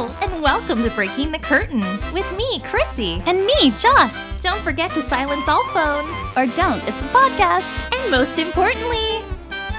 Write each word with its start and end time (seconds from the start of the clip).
Hello, 0.00 0.16
and 0.22 0.42
welcome 0.42 0.82
to 0.82 0.88
Breaking 0.88 1.30
the 1.30 1.38
Curtain 1.38 1.82
with 2.10 2.34
me, 2.34 2.60
Chrissy. 2.60 3.22
And 3.26 3.44
me, 3.44 3.70
Joss. 3.72 4.14
Don't 4.40 4.62
forget 4.62 4.90
to 4.92 5.02
silence 5.02 5.46
all 5.46 5.62
phones. 5.74 6.16
Or 6.38 6.46
don't, 6.56 6.82
it's 6.88 7.02
a 7.02 7.08
podcast. 7.08 7.94
And 7.94 8.10
most 8.10 8.38
importantly, 8.38 9.22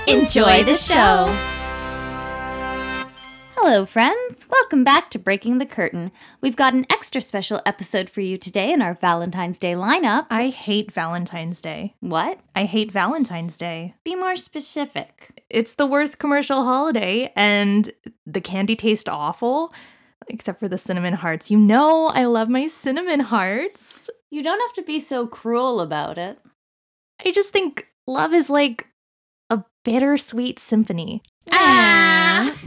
enjoy 0.05 0.63
the 0.63 0.75
show. 0.75 1.25
Hello, 3.55 3.83
friends. 3.87 4.47
Welcome 4.47 4.83
back 4.83 5.09
to 5.09 5.17
Breaking 5.17 5.57
the 5.57 5.65
Curtain. 5.65 6.11
We've 6.39 6.55
got 6.55 6.75
an 6.75 6.85
extra 6.91 7.19
special 7.19 7.59
episode 7.65 8.07
for 8.07 8.21
you 8.21 8.37
today 8.37 8.71
in 8.71 8.83
our 8.83 8.93
Valentine's 8.93 9.57
Day 9.57 9.73
lineup. 9.73 10.27
I 10.29 10.49
hate 10.49 10.91
Valentine's 10.91 11.61
Day. 11.61 11.95
What? 11.99 12.39
I 12.55 12.65
hate 12.65 12.91
Valentine's 12.91 13.57
Day. 13.57 13.95
Be 14.03 14.13
more 14.13 14.35
specific. 14.35 15.43
It's 15.49 15.73
the 15.73 15.87
worst 15.87 16.19
commercial 16.19 16.63
holiday, 16.63 17.33
and 17.35 17.91
the 18.25 18.41
candy 18.41 18.75
tastes 18.75 19.09
awful, 19.09 19.73
except 20.33 20.59
for 20.59 20.67
the 20.67 20.77
cinnamon 20.77 21.13
hearts. 21.13 21.51
You 21.51 21.57
know, 21.57 22.07
I 22.07 22.25
love 22.25 22.49
my 22.49 22.67
cinnamon 22.67 23.21
hearts. 23.21 24.09
You 24.29 24.43
don't 24.43 24.61
have 24.61 24.73
to 24.73 24.83
be 24.83 24.99
so 24.99 25.27
cruel 25.27 25.79
about 25.79 26.17
it. 26.17 26.39
I 27.23 27.31
just 27.31 27.53
think 27.53 27.87
love 28.07 28.33
is 28.33 28.49
like 28.49 28.87
a 29.49 29.63
bittersweet 29.83 30.57
symphony. 30.59 31.21
Ah! 31.51 32.55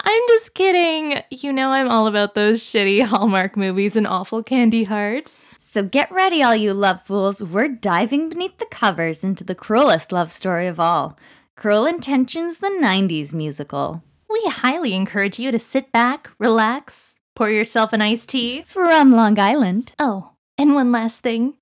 I'm 0.00 0.22
just 0.28 0.54
kidding. 0.54 1.22
You 1.30 1.52
know, 1.52 1.70
I'm 1.70 1.88
all 1.90 2.06
about 2.06 2.34
those 2.34 2.62
shitty 2.62 3.02
Hallmark 3.02 3.56
movies 3.56 3.96
and 3.96 4.06
awful 4.06 4.42
candy 4.42 4.84
hearts. 4.84 5.48
So 5.58 5.82
get 5.82 6.10
ready, 6.12 6.42
all 6.42 6.54
you 6.54 6.72
love 6.72 7.02
fools. 7.04 7.42
We're 7.42 7.68
diving 7.68 8.28
beneath 8.28 8.58
the 8.58 8.66
covers 8.66 9.24
into 9.24 9.44
the 9.44 9.54
cruelest 9.54 10.12
love 10.12 10.30
story 10.30 10.68
of 10.68 10.78
all 10.78 11.18
Cruel 11.56 11.86
Intentions, 11.86 12.58
the 12.58 12.68
90s 12.68 13.34
musical. 13.34 14.02
We 14.28 14.42
highly 14.46 14.94
encourage 14.94 15.38
you 15.38 15.50
to 15.50 15.58
sit 15.58 15.92
back, 15.92 16.30
relax, 16.38 17.16
pour 17.34 17.50
yourself 17.50 17.92
an 17.92 18.02
iced 18.02 18.28
tea. 18.30 18.62
From 18.66 19.10
Long 19.10 19.38
Island. 19.38 19.92
Oh, 19.98 20.32
and 20.58 20.74
one 20.74 20.90
last 20.92 21.22
thing 21.22 21.54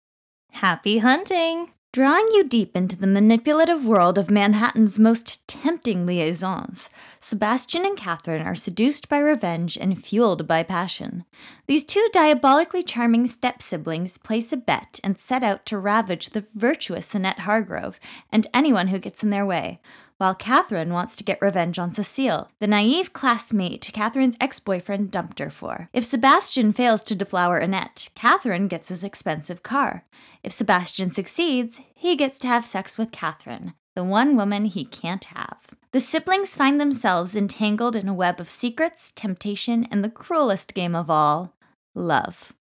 happy 0.52 0.98
hunting! 0.98 1.70
Drawing 1.92 2.26
you 2.32 2.42
deep 2.42 2.76
into 2.76 2.96
the 2.96 3.06
manipulative 3.06 3.84
world 3.84 4.18
of 4.18 4.28
Manhattan's 4.28 4.98
most 4.98 5.46
tempting 5.46 6.04
liaisons, 6.06 6.90
Sebastian 7.20 7.84
and 7.84 7.96
Catherine 7.96 8.44
are 8.44 8.56
seduced 8.56 9.08
by 9.08 9.18
revenge 9.18 9.78
and 9.78 10.04
fueled 10.04 10.48
by 10.48 10.64
passion. 10.64 11.24
These 11.68 11.84
two 11.84 12.08
diabolically 12.12 12.82
charming 12.82 13.28
step 13.28 13.62
siblings 13.62 14.18
place 14.18 14.52
a 14.52 14.56
bet 14.56 14.98
and 15.04 15.20
set 15.20 15.44
out 15.44 15.64
to 15.66 15.78
ravage 15.78 16.30
the 16.30 16.44
virtuous 16.52 17.14
Annette 17.14 17.40
Hargrove 17.40 18.00
and 18.32 18.48
anyone 18.52 18.88
who 18.88 18.98
gets 18.98 19.22
in 19.22 19.30
their 19.30 19.46
way, 19.46 19.80
while 20.18 20.34
Catherine 20.34 20.92
wants 20.92 21.16
to 21.16 21.24
get 21.24 21.42
revenge 21.42 21.78
on 21.78 21.92
Cecile, 21.92 22.50
the 22.60 22.66
naive 22.66 23.12
classmate 23.12 23.90
Catherine's 23.92 24.36
ex 24.40 24.60
boyfriend 24.60 25.10
dumped 25.10 25.38
her 25.38 25.50
for. 25.50 25.88
If 25.92 26.04
Sebastian 26.04 26.72
fails 26.72 27.02
to 27.04 27.14
deflower 27.14 27.58
Annette, 27.58 28.08
Catherine 28.14 28.68
gets 28.68 28.88
his 28.88 29.04
expensive 29.04 29.62
car. 29.62 30.04
If 30.42 30.52
Sebastian 30.52 31.10
succeeds, 31.10 31.80
he 31.94 32.16
gets 32.16 32.38
to 32.40 32.48
have 32.48 32.64
sex 32.64 32.96
with 32.96 33.12
Catherine, 33.12 33.74
the 33.94 34.04
one 34.04 34.36
woman 34.36 34.66
he 34.66 34.84
can't 34.84 35.24
have. 35.24 35.58
The 35.92 36.00
siblings 36.00 36.56
find 36.56 36.80
themselves 36.80 37.36
entangled 37.36 37.94
in 37.94 38.08
a 38.08 38.14
web 38.14 38.40
of 38.40 38.50
secrets, 38.50 39.12
temptation, 39.14 39.86
and 39.90 40.02
the 40.02 40.10
cruelest 40.10 40.74
game 40.74 40.94
of 40.94 41.08
all 41.08 41.54
love. 41.94 42.52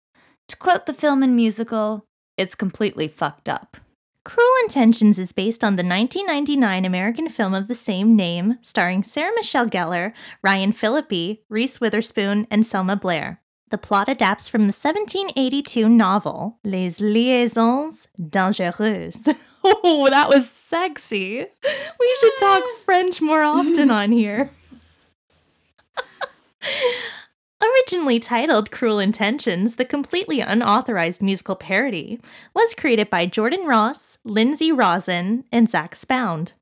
To 0.49 0.57
quote 0.57 0.85
the 0.85 0.93
film 0.93 1.23
and 1.23 1.35
musical, 1.35 2.05
it's 2.37 2.55
completely 2.55 3.07
fucked 3.07 3.49
up. 3.49 3.77
Cruel 4.25 4.47
Intentions 4.63 5.19
is 5.19 5.33
based 5.33 5.65
on 5.65 5.75
the 5.75 5.83
1999 5.83 6.85
American 6.85 7.27
film 7.27 7.53
of 7.53 7.67
the 7.67 7.75
same 7.75 8.15
name, 8.15 8.57
starring 8.61 9.03
Sarah 9.03 9.33
Michelle 9.35 9.67
Gellar, 9.67 10.13
Ryan 10.41 10.71
Phillippe, 10.71 11.41
Reese 11.49 11.81
Witherspoon, 11.81 12.47
and 12.49 12.65
Selma 12.65 12.95
Blair. 12.95 13.41
The 13.69 13.77
plot 13.77 14.07
adapts 14.07 14.47
from 14.47 14.61
the 14.61 14.67
1782 14.67 15.89
novel 15.89 16.59
Les 16.63 17.01
Liaisons 17.01 18.07
Dangereuses. 18.19 19.35
Oh, 19.65 20.09
that 20.09 20.27
was 20.27 20.49
sexy. 20.49 21.37
We 21.99 22.17
should 22.19 22.33
talk 22.37 22.63
French 22.83 23.21
more 23.21 23.43
often 23.43 23.89
on 23.89 24.11
here. 24.11 24.49
Originally 27.93 28.19
titled 28.19 28.71
Cruel 28.71 28.97
Intentions, 28.97 29.75
the 29.75 29.85
completely 29.85 30.39
unauthorized 30.39 31.21
musical 31.21 31.55
parody 31.55 32.19
was 32.51 32.73
created 32.73 33.07
by 33.11 33.27
Jordan 33.27 33.67
Ross, 33.67 34.17
Lindsay 34.23 34.71
Rosin, 34.71 35.43
and 35.51 35.69
Zach 35.69 35.93
Spound. 35.93 36.53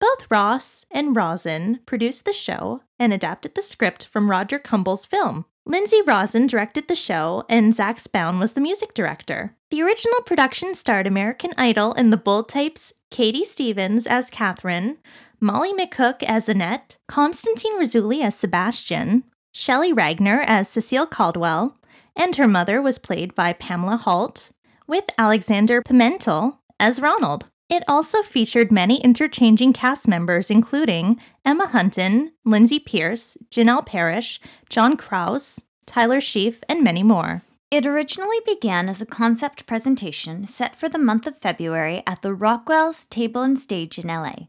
Both 0.00 0.26
Ross 0.28 0.84
and 0.90 1.14
Rosin 1.14 1.78
produced 1.86 2.24
the 2.24 2.32
show 2.32 2.82
and 2.98 3.12
adapted 3.12 3.54
the 3.54 3.62
script 3.62 4.06
from 4.06 4.28
Roger 4.28 4.58
Kumble's 4.58 5.06
film. 5.06 5.44
Lindsay 5.64 6.02
Rosin 6.04 6.48
directed 6.48 6.88
the 6.88 6.96
show, 6.96 7.44
and 7.48 7.72
Zach 7.72 8.00
Spound 8.00 8.40
was 8.40 8.54
the 8.54 8.60
music 8.60 8.94
director. 8.94 9.54
The 9.70 9.82
original 9.82 10.22
production 10.22 10.74
starred 10.74 11.06
American 11.06 11.52
Idol 11.56 11.94
and 11.94 12.12
the 12.12 12.16
Bold 12.16 12.48
Types 12.48 12.92
Katie 13.12 13.44
Stevens 13.44 14.08
as 14.08 14.28
Catherine, 14.28 14.98
Molly 15.38 15.72
McCook 15.72 16.24
as 16.24 16.48
Annette, 16.48 16.96
Constantine 17.06 17.78
Rousouli 17.78 18.24
as 18.24 18.34
Sebastian, 18.34 19.22
Shelley 19.58 19.92
Regner 19.92 20.44
as 20.46 20.68
Cecile 20.68 21.04
Caldwell, 21.04 21.76
and 22.14 22.36
her 22.36 22.46
mother 22.46 22.80
was 22.80 22.96
played 22.96 23.34
by 23.34 23.52
Pamela 23.52 23.96
Holt, 23.96 24.52
with 24.86 25.06
Alexander 25.18 25.82
Pimentel 25.82 26.58
as 26.78 27.02
Ronald. 27.02 27.46
It 27.68 27.82
also 27.88 28.22
featured 28.22 28.70
many 28.70 29.00
interchanging 29.00 29.72
cast 29.72 30.06
members, 30.06 30.48
including 30.48 31.20
Emma 31.44 31.66
Hunton, 31.66 32.34
Lindsay 32.44 32.78
Pierce, 32.78 33.36
Janel 33.50 33.84
Parrish, 33.84 34.38
John 34.70 34.96
Krause, 34.96 35.64
Tyler 35.86 36.20
Sheaf, 36.20 36.62
and 36.68 36.84
many 36.84 37.02
more. 37.02 37.42
It 37.68 37.84
originally 37.84 38.38
began 38.46 38.88
as 38.88 39.00
a 39.00 39.06
concept 39.06 39.66
presentation 39.66 40.46
set 40.46 40.76
for 40.76 40.88
the 40.88 40.98
month 40.98 41.26
of 41.26 41.36
February 41.36 42.04
at 42.06 42.22
the 42.22 42.32
Rockwell's 42.32 43.06
Table 43.06 43.42
and 43.42 43.58
Stage 43.58 43.98
in 43.98 44.06
LA. 44.06 44.46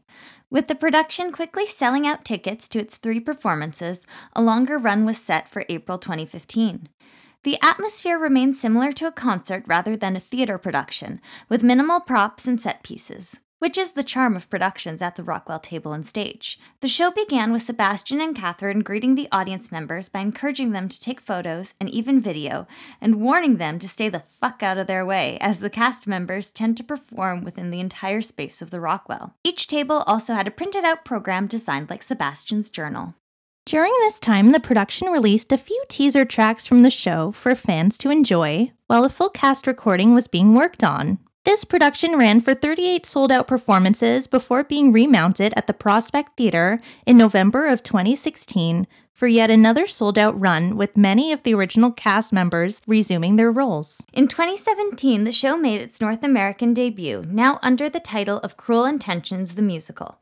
With 0.50 0.66
the 0.66 0.74
production 0.74 1.30
quickly 1.30 1.64
selling 1.64 2.08
out 2.08 2.24
tickets 2.24 2.66
to 2.68 2.80
its 2.80 2.96
three 2.96 3.20
performances, 3.20 4.04
a 4.34 4.42
longer 4.42 4.78
run 4.78 5.04
was 5.04 5.16
set 5.16 5.48
for 5.48 5.64
April 5.68 5.96
2015. 5.96 6.88
The 7.44 7.56
atmosphere 7.62 8.18
remained 8.18 8.56
similar 8.56 8.92
to 8.94 9.06
a 9.06 9.12
concert 9.12 9.62
rather 9.68 9.96
than 9.96 10.16
a 10.16 10.20
theater 10.20 10.58
production, 10.58 11.20
with 11.48 11.62
minimal 11.62 12.00
props 12.00 12.48
and 12.48 12.60
set 12.60 12.82
pieces 12.82 13.38
which 13.60 13.78
is 13.78 13.92
the 13.92 14.02
charm 14.02 14.34
of 14.34 14.50
productions 14.50 15.00
at 15.00 15.14
the 15.14 15.22
Rockwell 15.22 15.60
Table 15.60 15.92
and 15.92 16.04
Stage. 16.04 16.58
The 16.80 16.88
show 16.88 17.10
began 17.10 17.52
with 17.52 17.62
Sebastian 17.62 18.20
and 18.20 18.34
Catherine 18.34 18.80
greeting 18.80 19.14
the 19.14 19.28
audience 19.30 19.70
members 19.70 20.08
by 20.08 20.18
encouraging 20.20 20.72
them 20.72 20.88
to 20.88 21.00
take 21.00 21.20
photos 21.20 21.74
and 21.78 21.88
even 21.88 22.20
video, 22.20 22.66
and 23.00 23.20
warning 23.20 23.58
them 23.58 23.78
to 23.78 23.88
stay 23.88 24.08
the 24.08 24.24
fuck 24.40 24.62
out 24.62 24.78
of 24.78 24.86
their 24.86 25.06
way, 25.06 25.38
as 25.40 25.60
the 25.60 25.70
cast 25.70 26.06
members 26.06 26.50
tend 26.50 26.76
to 26.78 26.82
perform 26.82 27.44
within 27.44 27.70
the 27.70 27.80
entire 27.80 28.22
space 28.22 28.60
of 28.60 28.70
the 28.70 28.80
Rockwell. 28.80 29.34
Each 29.44 29.66
table 29.66 30.02
also 30.06 30.34
had 30.34 30.48
a 30.48 30.50
printed 30.50 30.84
out 30.84 31.04
program 31.04 31.46
designed 31.46 31.90
like 31.90 32.02
Sebastian's 32.02 32.70
journal. 32.70 33.14
During 33.66 33.92
this 34.00 34.18
time, 34.18 34.52
the 34.52 34.58
production 34.58 35.08
released 35.08 35.52
a 35.52 35.58
few 35.58 35.84
teaser 35.88 36.24
tracks 36.24 36.66
from 36.66 36.82
the 36.82 36.90
show 36.90 37.30
for 37.30 37.54
fans 37.54 37.98
to 37.98 38.10
enjoy, 38.10 38.72
while 38.86 39.04
a 39.04 39.10
full 39.10 39.28
cast 39.28 39.66
recording 39.66 40.14
was 40.14 40.26
being 40.26 40.54
worked 40.54 40.82
on. 40.82 41.18
This 41.44 41.64
production 41.64 42.16
ran 42.18 42.42
for 42.42 42.52
38 42.52 43.06
sold 43.06 43.32
out 43.32 43.48
performances 43.48 44.26
before 44.26 44.62
being 44.62 44.92
remounted 44.92 45.54
at 45.56 45.66
the 45.66 45.72
Prospect 45.72 46.36
Theater 46.36 46.82
in 47.06 47.16
November 47.16 47.66
of 47.66 47.82
2016 47.82 48.86
for 49.14 49.26
yet 49.26 49.50
another 49.50 49.86
sold 49.86 50.18
out 50.18 50.38
run, 50.38 50.76
with 50.76 50.98
many 50.98 51.32
of 51.32 51.42
the 51.42 51.54
original 51.54 51.92
cast 51.92 52.30
members 52.30 52.82
resuming 52.86 53.36
their 53.36 53.50
roles. 53.50 54.04
In 54.12 54.28
2017, 54.28 55.24
the 55.24 55.32
show 55.32 55.56
made 55.56 55.80
its 55.80 56.00
North 56.00 56.22
American 56.22 56.74
debut, 56.74 57.24
now 57.26 57.58
under 57.62 57.88
the 57.88 58.00
title 58.00 58.38
of 58.38 58.58
Cruel 58.58 58.84
Intentions 58.84 59.54
the 59.54 59.62
Musical. 59.62 60.18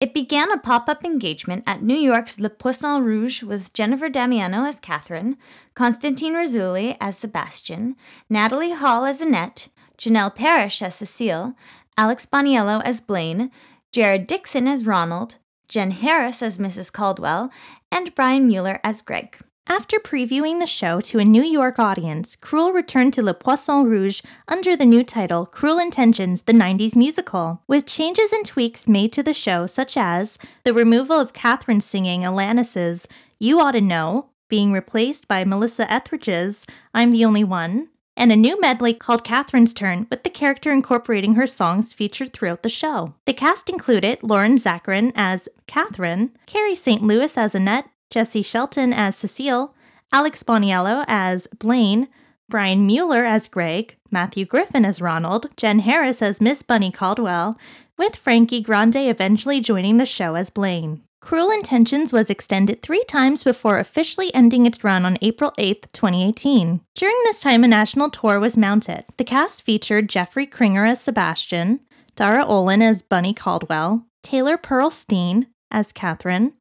It 0.00 0.14
began 0.14 0.50
a 0.50 0.58
pop 0.58 0.88
up 0.88 1.04
engagement 1.04 1.64
at 1.66 1.82
New 1.82 1.96
York's 1.96 2.40
Le 2.40 2.50
Poisson 2.50 3.02
Rouge 3.04 3.42
with 3.42 3.72
Jennifer 3.72 4.08
Damiano 4.08 4.64
as 4.64 4.80
Catherine, 4.80 5.36
Constantine 5.74 6.34
Rousouli 6.34 6.96
as 7.00 7.16
Sebastian, 7.16 7.94
Natalie 8.28 8.72
Hall 8.72 9.04
as 9.04 9.20
Annette, 9.20 9.68
Janel 10.02 10.34
Parrish 10.34 10.82
as 10.82 10.96
Cecile, 10.96 11.54
Alex 11.96 12.26
Boniello 12.26 12.82
as 12.84 13.00
Blaine, 13.00 13.52
Jared 13.92 14.26
Dixon 14.26 14.66
as 14.66 14.84
Ronald, 14.84 15.36
Jen 15.68 15.92
Harris 15.92 16.42
as 16.42 16.58
Mrs. 16.58 16.92
Caldwell, 16.92 17.52
and 17.92 18.12
Brian 18.16 18.48
Mueller 18.48 18.80
as 18.82 19.00
Greg. 19.00 19.38
After 19.68 19.98
previewing 19.98 20.58
the 20.58 20.66
show 20.66 21.00
to 21.02 21.20
a 21.20 21.24
New 21.24 21.44
York 21.44 21.78
audience, 21.78 22.34
Cruel 22.34 22.72
returned 22.72 23.12
to 23.14 23.22
Le 23.22 23.32
Poisson 23.32 23.84
Rouge 23.84 24.22
under 24.48 24.76
the 24.76 24.84
new 24.84 25.04
title 25.04 25.46
Cruel 25.46 25.78
Intentions 25.78 26.42
The 26.42 26.52
90s 26.52 26.96
Musical, 26.96 27.62
with 27.68 27.86
changes 27.86 28.32
and 28.32 28.44
tweaks 28.44 28.88
made 28.88 29.12
to 29.12 29.22
the 29.22 29.32
show, 29.32 29.68
such 29.68 29.96
as 29.96 30.36
the 30.64 30.74
removal 30.74 31.20
of 31.20 31.32
Catherine 31.32 31.80
singing 31.80 32.22
Alanis's 32.22 33.06
You 33.38 33.60
Ought 33.60 33.72
to 33.72 33.80
Know, 33.80 34.30
being 34.48 34.72
replaced 34.72 35.28
by 35.28 35.44
Melissa 35.44 35.90
Etheridge's 35.90 36.66
I'm 36.92 37.12
the 37.12 37.24
Only 37.24 37.44
One, 37.44 37.88
and 38.16 38.30
a 38.30 38.36
new 38.36 38.60
medley 38.60 38.94
called 38.94 39.24
Catherine's 39.24 39.74
Turn, 39.74 40.06
with 40.10 40.22
the 40.22 40.30
character 40.30 40.70
incorporating 40.70 41.34
her 41.34 41.46
songs 41.46 41.92
featured 41.92 42.32
throughout 42.32 42.62
the 42.62 42.68
show. 42.68 43.14
The 43.26 43.32
cast 43.32 43.68
included 43.68 44.22
Lauren 44.22 44.56
Zakrin 44.56 45.12
as 45.14 45.48
Catherine, 45.66 46.30
Carrie 46.46 46.74
St. 46.74 47.02
Louis 47.02 47.36
as 47.36 47.54
Annette, 47.54 47.88
Jesse 48.10 48.42
Shelton 48.42 48.92
as 48.92 49.16
Cecile, 49.16 49.74
Alex 50.12 50.42
Boniello 50.42 51.04
as 51.08 51.46
Blaine, 51.46 52.08
Brian 52.48 52.86
Mueller 52.86 53.24
as 53.24 53.48
Greg, 53.48 53.96
Matthew 54.10 54.44
Griffin 54.44 54.84
as 54.84 55.00
Ronald, 55.00 55.48
Jen 55.56 55.78
Harris 55.78 56.20
as 56.20 56.40
Miss 56.40 56.62
Bunny 56.62 56.90
Caldwell, 56.90 57.58
with 57.96 58.16
Frankie 58.16 58.60
Grande 58.60 58.96
eventually 58.96 59.60
joining 59.60 59.96
the 59.96 60.04
show 60.04 60.34
as 60.34 60.50
Blaine. 60.50 61.02
Cruel 61.22 61.52
Intentions 61.52 62.12
was 62.12 62.28
extended 62.28 62.82
three 62.82 63.04
times 63.04 63.44
before 63.44 63.78
officially 63.78 64.34
ending 64.34 64.66
its 64.66 64.82
run 64.82 65.06
on 65.06 65.18
April 65.22 65.52
8, 65.56 65.88
2018. 65.92 66.80
During 66.96 67.16
this 67.24 67.40
time, 67.40 67.62
a 67.62 67.68
national 67.68 68.10
tour 68.10 68.40
was 68.40 68.56
mounted. 68.56 69.04
The 69.18 69.24
cast 69.24 69.62
featured 69.64 70.08
Jeffrey 70.08 70.48
Kringer 70.48 70.86
as 70.86 71.00
Sebastian, 71.00 71.78
Dara 72.16 72.44
Olin 72.44 72.82
as 72.82 73.02
Bunny 73.02 73.32
Caldwell, 73.32 74.04
Taylor 74.24 74.56
Pearl 74.56 74.90
Steen 74.90 75.46
as 75.70 75.92
Catherine, 75.92 76.54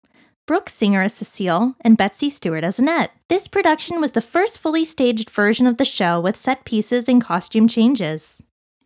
Brooke 0.46 0.69
Singer 0.69 1.02
as 1.02 1.16
Cecile, 1.16 1.75
and 1.81 1.98
Betsy 1.98 2.30
Stewart 2.30 2.64
as 2.64 2.78
Annette. 2.78 3.12
This 3.30 3.48
production 3.48 4.00
was 4.00 4.12
the 4.12 4.22
first 4.22 4.60
fully 4.60 4.86
staged 4.86 5.31
version 5.31 5.66
of 5.66 5.78
the 5.78 5.86
show 5.86 6.19
with 6.19 6.38
set 6.38 6.66
pieces 6.66 7.10
and 7.10 7.19
costume 7.19 7.68
changes. 7.68 8.42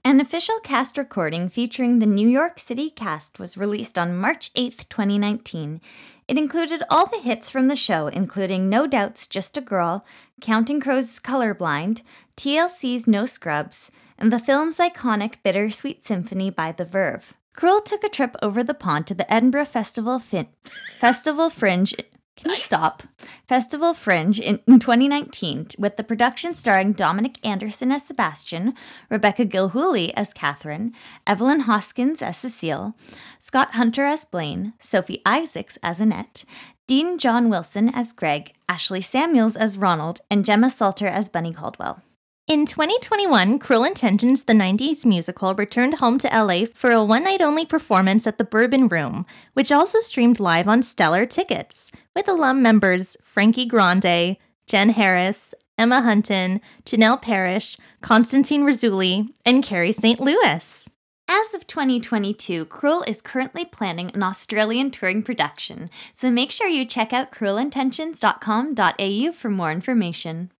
An 0.05 0.19
official 0.21 0.59
cast 0.59 0.99
recording 0.99 1.49
featuring 1.49 1.97
the 1.97 2.05
New 2.05 2.29
York 2.29 2.59
City 2.59 2.91
cast 2.91 3.39
was 3.39 3.57
released 3.57 3.97
on 3.97 4.15
March 4.15 4.51
8, 4.53 4.85
2019. 4.87 5.81
It 6.27 6.37
included 6.37 6.83
all 6.91 7.07
the 7.07 7.17
hits 7.17 7.49
from 7.49 7.69
the 7.69 7.75
show, 7.75 8.05
including 8.05 8.69
No 8.69 8.85
Doubt's 8.85 9.25
Just 9.25 9.57
a 9.57 9.61
Girl, 9.61 10.05
Counting 10.41 10.79
Crows' 10.79 11.19
Colorblind, 11.19 12.03
TLC's 12.37 13.07
No 13.07 13.25
Scrubs, 13.25 13.89
and 14.19 14.31
the 14.31 14.37
film's 14.37 14.77
iconic 14.77 15.37
Bittersweet 15.43 16.05
Symphony 16.05 16.51
by 16.51 16.71
The 16.71 16.85
Verve. 16.85 17.33
Cruel 17.55 17.81
took 17.81 18.03
a 18.03 18.09
trip 18.09 18.35
over 18.43 18.63
the 18.63 18.75
pond 18.75 19.07
to 19.07 19.15
the 19.15 19.33
Edinburgh 19.33 19.65
Festival 19.65 20.19
fin- 20.19 20.49
Festival 20.99 21.49
Fringe 21.49 21.95
can 22.35 22.51
you 22.51 22.57
stop? 22.57 23.03
Festival 23.47 23.93
Fringe 23.93 24.39
in 24.39 24.59
2019 24.67 25.67
with 25.77 25.95
the 25.95 26.03
production 26.03 26.53
starring 26.53 26.91
Dominic 26.91 27.37
Anderson 27.45 27.91
as 27.91 28.05
Sebastian, 28.05 28.73
Rebecca 29.09 29.45
Gilhooly 29.45 30.11
as 30.15 30.33
Catherine, 30.33 30.93
Evelyn 31.25 31.61
Hoskins 31.61 32.21
as 32.21 32.37
Cecile, 32.37 32.95
Scott 33.39 33.75
Hunter 33.75 34.05
as 34.05 34.25
Blaine, 34.25 34.73
Sophie 34.79 35.21
Isaacs 35.25 35.77
as 35.81 35.99
Annette, 35.99 36.43
Dean 36.87 37.17
John 37.17 37.49
Wilson 37.49 37.89
as 37.89 38.11
Greg, 38.11 38.53
Ashley 38.67 39.01
Samuels 39.01 39.55
as 39.55 39.77
Ronald, 39.77 40.21
and 40.29 40.45
Gemma 40.45 40.69
Salter 40.69 41.07
as 41.07 41.29
Bunny 41.29 41.53
Caldwell. 41.53 42.01
In 42.47 42.67
2021, 42.67 43.57
Cruel 43.57 43.83
Intentions, 43.83 44.43
the 44.43 44.53
90s 44.53 45.03
musical, 45.03 45.55
returned 45.55 45.95
home 45.95 46.19
to 46.19 46.27
LA 46.27 46.65
for 46.71 46.91
a 46.91 47.03
one 47.03 47.23
night 47.23 47.41
only 47.41 47.65
performance 47.65 48.27
at 48.27 48.37
the 48.37 48.43
Bourbon 48.43 48.87
Room, 48.87 49.25
which 49.53 49.71
also 49.71 49.99
streamed 49.99 50.39
live 50.39 50.67
on 50.67 50.83
Stellar 50.83 51.25
Tickets, 51.25 51.91
with 52.15 52.27
alum 52.27 52.61
members 52.61 53.17
Frankie 53.23 53.65
Grande, 53.65 54.37
Jen 54.67 54.89
Harris, 54.89 55.55
Emma 55.79 56.03
Hunton, 56.03 56.61
Janel 56.85 57.19
Parrish, 57.19 57.77
Constantine 58.01 58.61
Rousouli, 58.61 59.29
and 59.43 59.63
Carrie 59.63 59.91
St. 59.91 60.19
Louis. 60.19 60.87
As 61.27 61.55
of 61.55 61.65
2022, 61.65 62.65
Cruel 62.65 63.03
is 63.07 63.23
currently 63.23 63.65
planning 63.65 64.11
an 64.13 64.21
Australian 64.21 64.91
touring 64.91 65.23
production, 65.23 65.89
so 66.13 66.29
make 66.29 66.51
sure 66.51 66.67
you 66.67 66.85
check 66.85 67.11
out 67.11 67.31
cruelintentions.com.au 67.31 69.31
for 69.31 69.49
more 69.49 69.71
information. 69.71 70.51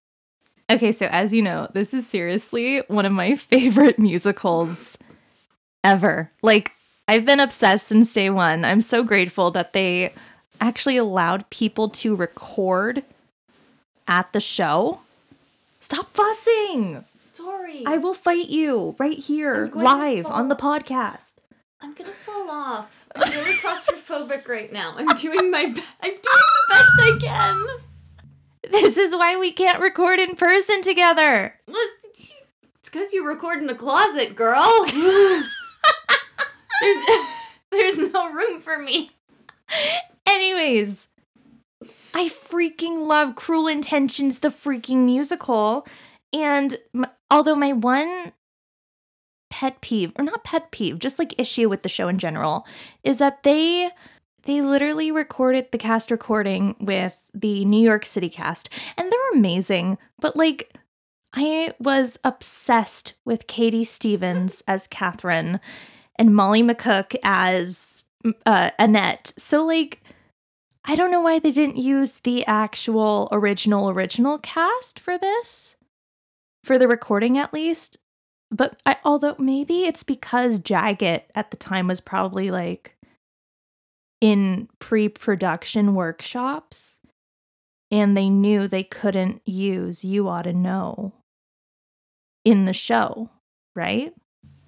Okay, 0.70 0.90
so 0.92 1.06
as 1.06 1.32
you 1.32 1.42
know, 1.42 1.68
this 1.74 1.94
is 1.94 2.06
seriously 2.06 2.78
one 2.88 3.06
of 3.06 3.12
my 3.12 3.34
favorite 3.36 3.98
musicals 3.98 4.98
ever. 5.84 6.30
Like, 6.42 6.72
I've 7.08 7.24
been 7.24 7.40
obsessed 7.40 7.86
since 7.88 8.12
day 8.12 8.30
one. 8.30 8.64
I'm 8.64 8.80
so 8.80 9.04
grateful 9.04 9.50
that 9.52 9.72
they 9.72 10.12
actually 10.60 10.96
allowed 10.96 11.48
people 11.50 11.88
to 11.90 12.16
record 12.16 13.04
at 14.08 14.32
the 14.32 14.40
show. 14.40 15.00
Stop 15.80 16.10
fussing! 16.14 17.04
Sorry. 17.20 17.84
I 17.86 17.98
will 17.98 18.14
fight 18.14 18.48
you 18.48 18.96
right 18.98 19.18
here, 19.18 19.70
live 19.72 20.26
on 20.26 20.48
the 20.48 20.56
podcast. 20.56 21.34
I'm 21.80 21.92
gonna 21.92 22.10
fall 22.10 22.50
off. 22.50 23.06
I'm 23.14 23.30
really 23.30 23.54
claustrophobic 23.56 24.48
right 24.48 24.72
now. 24.72 24.94
I'm 24.96 25.08
doing 25.16 25.50
my 25.50 25.66
be- 25.66 25.82
I'm 26.00 26.10
doing 26.10 26.22
the 26.22 26.66
best 26.70 26.90
I 26.98 27.18
can. 27.20 27.66
This 28.70 28.96
is 28.96 29.14
why 29.14 29.36
we 29.36 29.52
can't 29.52 29.80
record 29.80 30.18
in 30.18 30.36
person 30.36 30.82
together. 30.82 31.58
Well, 31.66 31.76
it's 32.18 32.32
because 32.84 33.12
you 33.12 33.26
record 33.26 33.62
in 33.62 33.68
a 33.68 33.74
closet, 33.74 34.34
girl. 34.34 34.84
there's 36.80 37.04
there's 37.70 37.98
no 38.12 38.32
room 38.32 38.60
for 38.60 38.78
me. 38.78 39.10
Anyways, 40.26 41.08
I 42.14 42.28
freaking 42.28 43.06
love 43.06 43.36
Cruel 43.36 43.66
Intentions, 43.66 44.40
the 44.40 44.48
freaking 44.48 45.04
musical. 45.04 45.86
And 46.32 46.78
m- 46.94 47.06
although 47.30 47.56
my 47.56 47.72
one 47.72 48.32
pet 49.50 49.80
peeve, 49.80 50.12
or 50.18 50.24
not 50.24 50.44
pet 50.44 50.70
peeve, 50.70 50.98
just 50.98 51.18
like 51.18 51.38
issue 51.38 51.68
with 51.68 51.82
the 51.82 51.88
show 51.88 52.08
in 52.08 52.18
general, 52.18 52.66
is 53.04 53.18
that 53.18 53.42
they 53.42 53.90
they 54.46 54.62
literally 54.62 55.10
recorded 55.10 55.70
the 55.70 55.78
cast 55.78 56.10
recording 56.10 56.76
with 56.80 57.20
the 57.34 57.64
New 57.64 57.82
York 57.82 58.06
City 58.06 58.28
cast, 58.28 58.70
and 58.96 59.12
they're 59.12 59.32
amazing. 59.32 59.98
But 60.20 60.36
like, 60.36 60.72
I 61.34 61.74
was 61.78 62.18
obsessed 62.24 63.14
with 63.24 63.48
Katie 63.48 63.84
Stevens 63.84 64.62
as 64.68 64.86
Catherine 64.86 65.60
and 66.16 66.34
Molly 66.34 66.62
McCook 66.62 67.14
as 67.22 68.04
uh, 68.46 68.70
Annette. 68.78 69.32
So 69.36 69.66
like, 69.66 70.02
I 70.84 70.94
don't 70.94 71.10
know 71.10 71.20
why 71.20 71.40
they 71.40 71.50
didn't 71.50 71.76
use 71.76 72.18
the 72.18 72.46
actual 72.46 73.28
original 73.32 73.90
original 73.90 74.38
cast 74.38 75.00
for 75.00 75.18
this, 75.18 75.74
for 76.62 76.78
the 76.78 76.86
recording 76.86 77.36
at 77.36 77.52
least. 77.52 77.98
But 78.52 78.80
I, 78.86 78.96
although 79.04 79.34
maybe 79.40 79.82
it's 79.82 80.04
because 80.04 80.60
Jagged 80.60 81.22
at 81.34 81.50
the 81.50 81.56
time 81.56 81.88
was 81.88 82.00
probably 82.00 82.52
like 82.52 82.95
in 84.20 84.68
pre 84.78 85.08
production 85.08 85.94
workshops 85.94 87.00
and 87.90 88.16
they 88.16 88.28
knew 88.28 88.66
they 88.66 88.82
couldn't 88.82 89.42
use 89.46 90.04
You 90.04 90.28
Ought 90.28 90.42
to 90.42 90.52
Know 90.52 91.14
in 92.44 92.64
the 92.64 92.72
show, 92.72 93.30
right? 93.74 94.12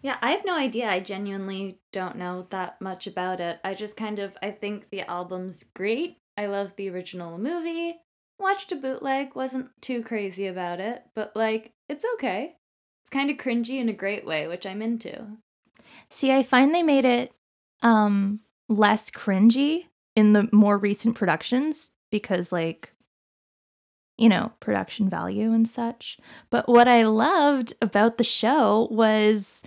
Yeah, 0.02 0.16
I 0.22 0.30
have 0.30 0.44
no 0.44 0.56
idea. 0.56 0.88
I 0.88 1.00
genuinely 1.00 1.80
don't 1.92 2.16
know 2.16 2.46
that 2.50 2.80
much 2.80 3.06
about 3.06 3.40
it. 3.40 3.58
I 3.64 3.74
just 3.74 3.96
kind 3.96 4.18
of 4.18 4.36
I 4.42 4.50
think 4.50 4.90
the 4.90 5.02
album's 5.02 5.64
great. 5.74 6.18
I 6.36 6.46
love 6.46 6.76
the 6.76 6.88
original 6.88 7.38
movie. 7.38 7.96
Watched 8.38 8.70
a 8.70 8.76
bootleg, 8.76 9.34
wasn't 9.34 9.70
too 9.80 10.02
crazy 10.02 10.46
about 10.46 10.78
it, 10.78 11.04
but 11.16 11.32
like 11.34 11.72
it's 11.88 12.04
okay. 12.14 12.56
It's 13.02 13.10
kind 13.10 13.30
of 13.30 13.38
cringy 13.38 13.80
in 13.80 13.88
a 13.88 13.92
great 13.92 14.24
way, 14.24 14.46
which 14.46 14.66
I'm 14.66 14.82
into. 14.82 15.38
See, 16.10 16.30
I 16.30 16.44
find 16.44 16.72
they 16.74 16.84
made 16.84 17.04
it 17.04 17.32
um 17.82 18.40
less 18.68 19.10
cringy 19.10 19.86
in 20.14 20.32
the 20.32 20.48
more 20.52 20.78
recent 20.78 21.14
productions 21.14 21.90
because 22.10 22.52
like 22.52 22.92
you 24.18 24.28
know, 24.28 24.50
production 24.58 25.08
value 25.08 25.52
and 25.52 25.66
such. 25.66 26.18
But 26.50 26.68
what 26.68 26.88
I 26.88 27.04
loved 27.04 27.72
about 27.80 28.18
the 28.18 28.24
show 28.24 28.88
was 28.90 29.62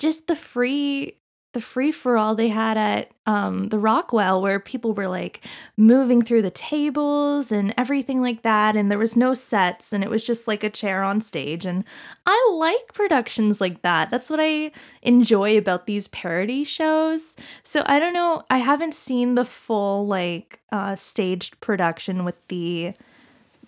just 0.00 0.26
the 0.26 0.36
free 0.36 1.18
the 1.54 1.60
free 1.62 1.90
for 1.90 2.18
all 2.18 2.34
they 2.34 2.48
had 2.48 2.76
at 2.76 3.10
um, 3.26 3.68
the 3.68 3.78
Rockwell, 3.78 4.40
where 4.42 4.60
people 4.60 4.92
were 4.92 5.08
like 5.08 5.44
moving 5.76 6.20
through 6.20 6.42
the 6.42 6.50
tables 6.50 7.50
and 7.50 7.72
everything 7.78 8.20
like 8.20 8.42
that, 8.42 8.76
and 8.76 8.90
there 8.90 8.98
was 8.98 9.16
no 9.16 9.32
sets, 9.32 9.92
and 9.92 10.04
it 10.04 10.10
was 10.10 10.24
just 10.24 10.46
like 10.46 10.62
a 10.62 10.70
chair 10.70 11.02
on 11.02 11.20
stage. 11.20 11.64
And 11.64 11.84
I 12.26 12.50
like 12.54 12.92
productions 12.92 13.60
like 13.60 13.82
that. 13.82 14.10
That's 14.10 14.28
what 14.28 14.40
I 14.42 14.72
enjoy 15.02 15.56
about 15.56 15.86
these 15.86 16.08
parody 16.08 16.64
shows. 16.64 17.34
So 17.64 17.82
I 17.86 17.98
don't 17.98 18.14
know. 18.14 18.42
I 18.50 18.58
haven't 18.58 18.94
seen 18.94 19.34
the 19.34 19.46
full 19.46 20.06
like 20.06 20.60
uh, 20.70 20.96
staged 20.96 21.60
production 21.60 22.24
with 22.24 22.36
the 22.48 22.92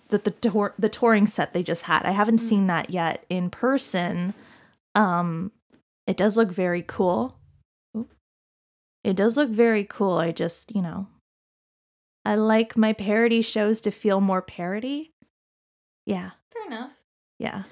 the 0.09 0.19
the, 0.19 0.31
tour, 0.31 0.75
the 0.77 0.89
touring 0.89 1.25
set 1.25 1.53
they 1.53 1.63
just 1.63 1.83
had. 1.83 2.03
I 2.03 2.11
haven't 2.11 2.39
mm. 2.39 2.47
seen 2.47 2.67
that 2.67 2.91
yet 2.91 3.25
in 3.29 3.49
person. 3.49 4.35
Um, 4.93 5.51
it 6.05 6.17
does 6.17 6.37
look 6.37 6.51
very 6.51 6.83
cool. 6.85 7.37
It 9.03 9.15
does 9.15 9.37
look 9.37 9.49
very 9.49 9.83
cool. 9.83 10.17
I 10.17 10.31
just, 10.31 10.75
you 10.75 10.81
know, 10.81 11.07
I 12.23 12.35
like 12.35 12.77
my 12.77 12.93
parody 12.93 13.41
shows 13.41 13.81
to 13.81 13.91
feel 13.91 14.21
more 14.21 14.41
parody. 14.41 15.11
Yeah. 16.05 16.31
Fair 16.53 16.67
enough. 16.67 16.91
Yeah. 17.39 17.63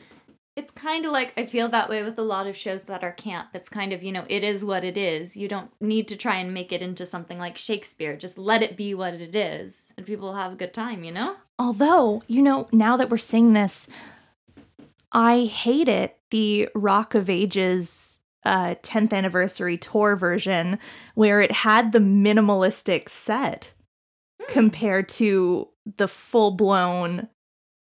It's 0.56 0.72
kind 0.72 1.06
of 1.06 1.12
like 1.12 1.32
I 1.38 1.46
feel 1.46 1.70
that 1.70 1.88
way 1.88 2.04
with 2.04 2.18
a 2.20 2.24
lot 2.24 2.48
of 2.48 2.58
shows 2.58 2.84
that 2.84 3.04
are 3.04 3.14
camp. 3.14 3.50
It's 3.54 3.70
kind 3.70 3.94
of, 3.94 4.04
you 4.04 4.12
know, 4.12 4.26
it 4.28 4.44
is 4.44 4.66
what 4.66 4.84
it 4.84 4.98
is. 4.98 5.38
You 5.38 5.48
don't 5.48 5.72
need 5.80 6.08
to 6.10 6.18
try 6.18 6.36
and 6.36 6.54
make 6.54 6.74
it 6.74 6.82
into 6.82 7.06
something 7.06 7.38
like 7.38 7.58
Shakespeare. 7.58 8.18
Just 8.18 8.38
let 8.38 8.62
it 8.64 8.76
be 8.76 8.94
what 8.94 9.14
it 9.14 9.36
is, 9.36 9.84
and 9.96 10.06
people 10.06 10.30
will 10.30 10.36
have 10.36 10.52
a 10.52 10.58
good 10.58 10.74
time, 10.74 11.06
you 11.06 11.14
know? 11.14 11.38
Although, 11.58 12.24
you 12.28 12.42
know, 12.42 12.68
now 12.74 12.98
that 12.98 13.10
we're 13.10 13.18
seeing 13.18 13.54
this, 13.54 13.88
I 15.14 15.46
hate 15.46 15.88
it. 15.88 16.18
The 16.32 16.68
Rock 16.76 17.16
of 17.16 17.30
Ages 17.30 18.09
uh, 18.46 18.76
10th 18.82 19.14
anniversary 19.14 19.78
tour 19.78 20.16
version 20.16 20.80
where 21.16 21.42
it 21.42 21.52
had 21.52 21.92
the 21.92 22.00
minimalistic 22.00 23.10
set. 23.10 23.74
compared 24.48 25.08
to 25.08 25.68
the 25.98 26.08
full 26.08 26.52
blown 26.52 27.28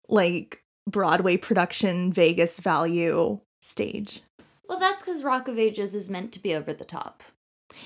like 0.08 0.63
Broadway 0.88 1.38
production 1.38 2.12
Vegas 2.12 2.60
value 2.60 3.39
stage. 3.62 4.22
Well, 4.68 4.80
that's 4.80 5.01
because 5.01 5.24
Rock 5.24 5.48
of 5.48 5.58
Ages 5.58 5.96
is 5.96 6.10
meant 6.10 6.32
to 6.34 6.39
be 6.39 6.54
over 6.54 6.74
the 6.74 6.86
top. 6.86 7.24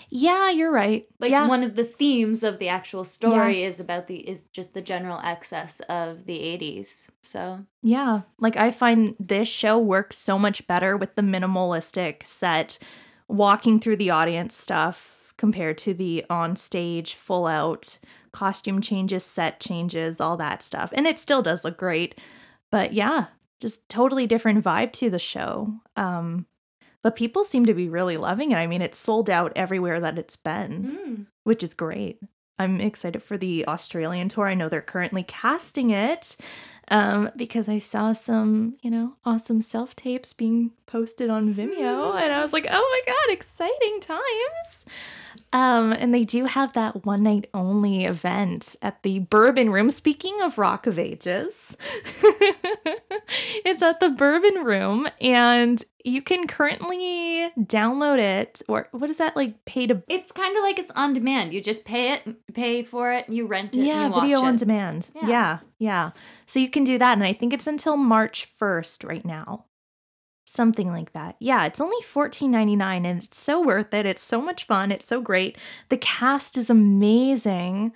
Yeah, 0.09 0.49
you're 0.49 0.71
right. 0.71 1.07
Like 1.19 1.31
yeah. 1.31 1.47
one 1.47 1.63
of 1.63 1.75
the 1.75 1.83
themes 1.83 2.43
of 2.43 2.59
the 2.59 2.69
actual 2.69 3.03
story 3.03 3.63
is 3.63 3.79
about 3.79 4.07
the 4.07 4.17
is 4.17 4.43
just 4.51 4.73
the 4.73 4.81
general 4.81 5.19
excess 5.23 5.79
of 5.89 6.25
the 6.25 6.39
80s. 6.39 7.07
So, 7.21 7.65
Yeah, 7.81 8.21
like 8.39 8.57
I 8.57 8.71
find 8.71 9.15
this 9.19 9.47
show 9.47 9.77
works 9.77 10.17
so 10.17 10.39
much 10.39 10.65
better 10.67 10.95
with 10.95 11.15
the 11.15 11.21
minimalistic 11.21 12.25
set, 12.25 12.79
walking 13.27 13.79
through 13.79 13.97
the 13.97 14.09
audience 14.09 14.55
stuff 14.55 15.33
compared 15.37 15.77
to 15.79 15.93
the 15.93 16.25
on 16.29 16.55
stage 16.55 17.13
full 17.15 17.45
out 17.45 17.99
costume 18.31 18.81
changes, 18.81 19.23
set 19.23 19.59
changes, 19.59 20.19
all 20.19 20.37
that 20.37 20.63
stuff. 20.63 20.91
And 20.93 21.05
it 21.05 21.19
still 21.19 21.41
does 21.41 21.63
look 21.63 21.77
great. 21.77 22.19
But 22.71 22.93
yeah, 22.93 23.27
just 23.59 23.87
totally 23.89 24.27
different 24.27 24.63
vibe 24.63 24.91
to 24.93 25.09
the 25.09 25.19
show. 25.19 25.73
Um 25.95 26.45
but 27.03 27.15
people 27.15 27.43
seem 27.43 27.65
to 27.65 27.73
be 27.73 27.89
really 27.89 28.17
loving 28.17 28.51
it. 28.51 28.57
I 28.57 28.65
mean, 28.65 28.81
it's 28.81 28.97
sold 28.97 29.29
out 29.29 29.53
everywhere 29.55 29.99
that 29.99 30.17
it's 30.17 30.35
been 30.35 30.97
mm. 31.05 31.25
which 31.43 31.61
is 31.61 31.73
great. 31.73 32.19
I'm 32.59 32.79
excited 32.79 33.21
for 33.21 33.37
the 33.37 33.67
Australian 33.67 34.29
tour. 34.29 34.47
I 34.47 34.53
know 34.53 34.69
they're 34.69 34.81
currently 34.81 35.23
casting 35.23 35.89
it 35.89 36.37
um, 36.89 37.31
because 37.35 37.67
I 37.67 37.79
saw 37.79 38.13
some, 38.13 38.77
you 38.81 38.91
know, 38.91 39.15
awesome 39.25 39.61
self 39.61 39.95
tapes 39.95 40.33
being 40.33 40.71
posted 40.85 41.29
on 41.29 41.53
Vimeo, 41.53 42.15
and 42.15 42.31
I 42.31 42.41
was 42.41 42.53
like, 42.53 42.67
oh 42.69 43.03
my 43.05 43.13
god, 43.13 43.33
exciting 43.33 43.99
times! 43.99 44.85
Um, 45.53 45.93
and 45.93 46.13
they 46.13 46.23
do 46.23 46.45
have 46.45 46.73
that 46.73 47.05
one 47.05 47.21
night 47.23 47.47
only 47.53 48.05
event 48.05 48.75
at 48.81 49.03
the 49.03 49.19
Bourbon 49.19 49.69
Room. 49.69 49.91
Speaking 49.91 50.41
of 50.41 50.57
Rock 50.57 50.87
of 50.87 50.97
Ages, 50.97 51.77
it's 53.63 53.83
at 53.83 53.99
the 53.99 54.09
Bourbon 54.09 54.63
Room, 54.63 55.07
and 55.21 55.83
you 56.03 56.23
can 56.23 56.47
currently 56.47 57.51
download 57.59 58.17
it, 58.17 58.63
or 58.67 58.89
what 58.91 59.09
is 59.11 59.17
that 59.17 59.35
like? 59.35 59.63
Pay 59.65 59.85
to 59.87 60.01
it's 60.09 60.31
kind 60.31 60.57
of 60.57 60.63
like 60.63 60.79
it's 60.79 60.91
on 60.91 61.13
demand. 61.13 61.53
You 61.53 61.61
just 61.61 61.85
pay 61.85 62.13
it, 62.13 62.53
pay 62.53 62.83
for 62.83 63.13
it, 63.13 63.29
you 63.29 63.45
rent 63.45 63.75
it, 63.75 63.85
yeah, 63.85 64.05
and 64.05 64.15
you 64.15 64.21
video 64.21 64.41
on 64.41 64.55
it. 64.55 64.57
demand. 64.57 65.09
Yeah. 65.15 65.27
Yeah. 65.27 65.59
yeah, 65.77 66.11
So 66.47 66.59
you 66.59 66.69
can 66.69 66.83
do 66.83 66.97
that, 66.97 67.13
and 67.13 67.23
I 67.23 67.33
think 67.33 67.53
it's 67.53 67.67
until 67.67 67.95
March 67.95 68.45
first 68.45 69.03
right 69.03 69.23
now, 69.23 69.65
something 70.45 70.91
like 70.91 71.13
that. 71.13 71.35
Yeah, 71.39 71.65
it's 71.65 71.81
only 71.81 72.01
fourteen 72.03 72.51
ninety 72.51 72.75
nine, 72.75 73.05
and 73.05 73.23
it's 73.23 73.37
so 73.37 73.61
worth 73.61 73.93
it. 73.93 74.05
It's 74.05 74.23
so 74.23 74.41
much 74.41 74.63
fun. 74.63 74.91
It's 74.91 75.05
so 75.05 75.21
great. 75.21 75.57
The 75.89 75.97
cast 75.97 76.57
is 76.57 76.69
amazing, 76.69 77.93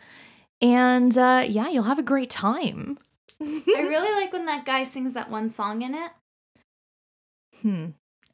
and 0.61 1.17
uh, 1.17 1.45
yeah, 1.47 1.69
you'll 1.69 1.83
have 1.83 1.99
a 1.99 2.03
great 2.03 2.29
time. 2.29 2.97
I 3.41 3.45
really 3.67 4.11
like 4.13 4.33
when 4.33 4.45
that 4.45 4.65
guy 4.65 4.83
sings 4.83 5.13
that 5.13 5.29
one 5.29 5.49
song 5.49 5.81
in 5.81 5.93
it. 5.93 6.11
Hmm. 7.61 7.85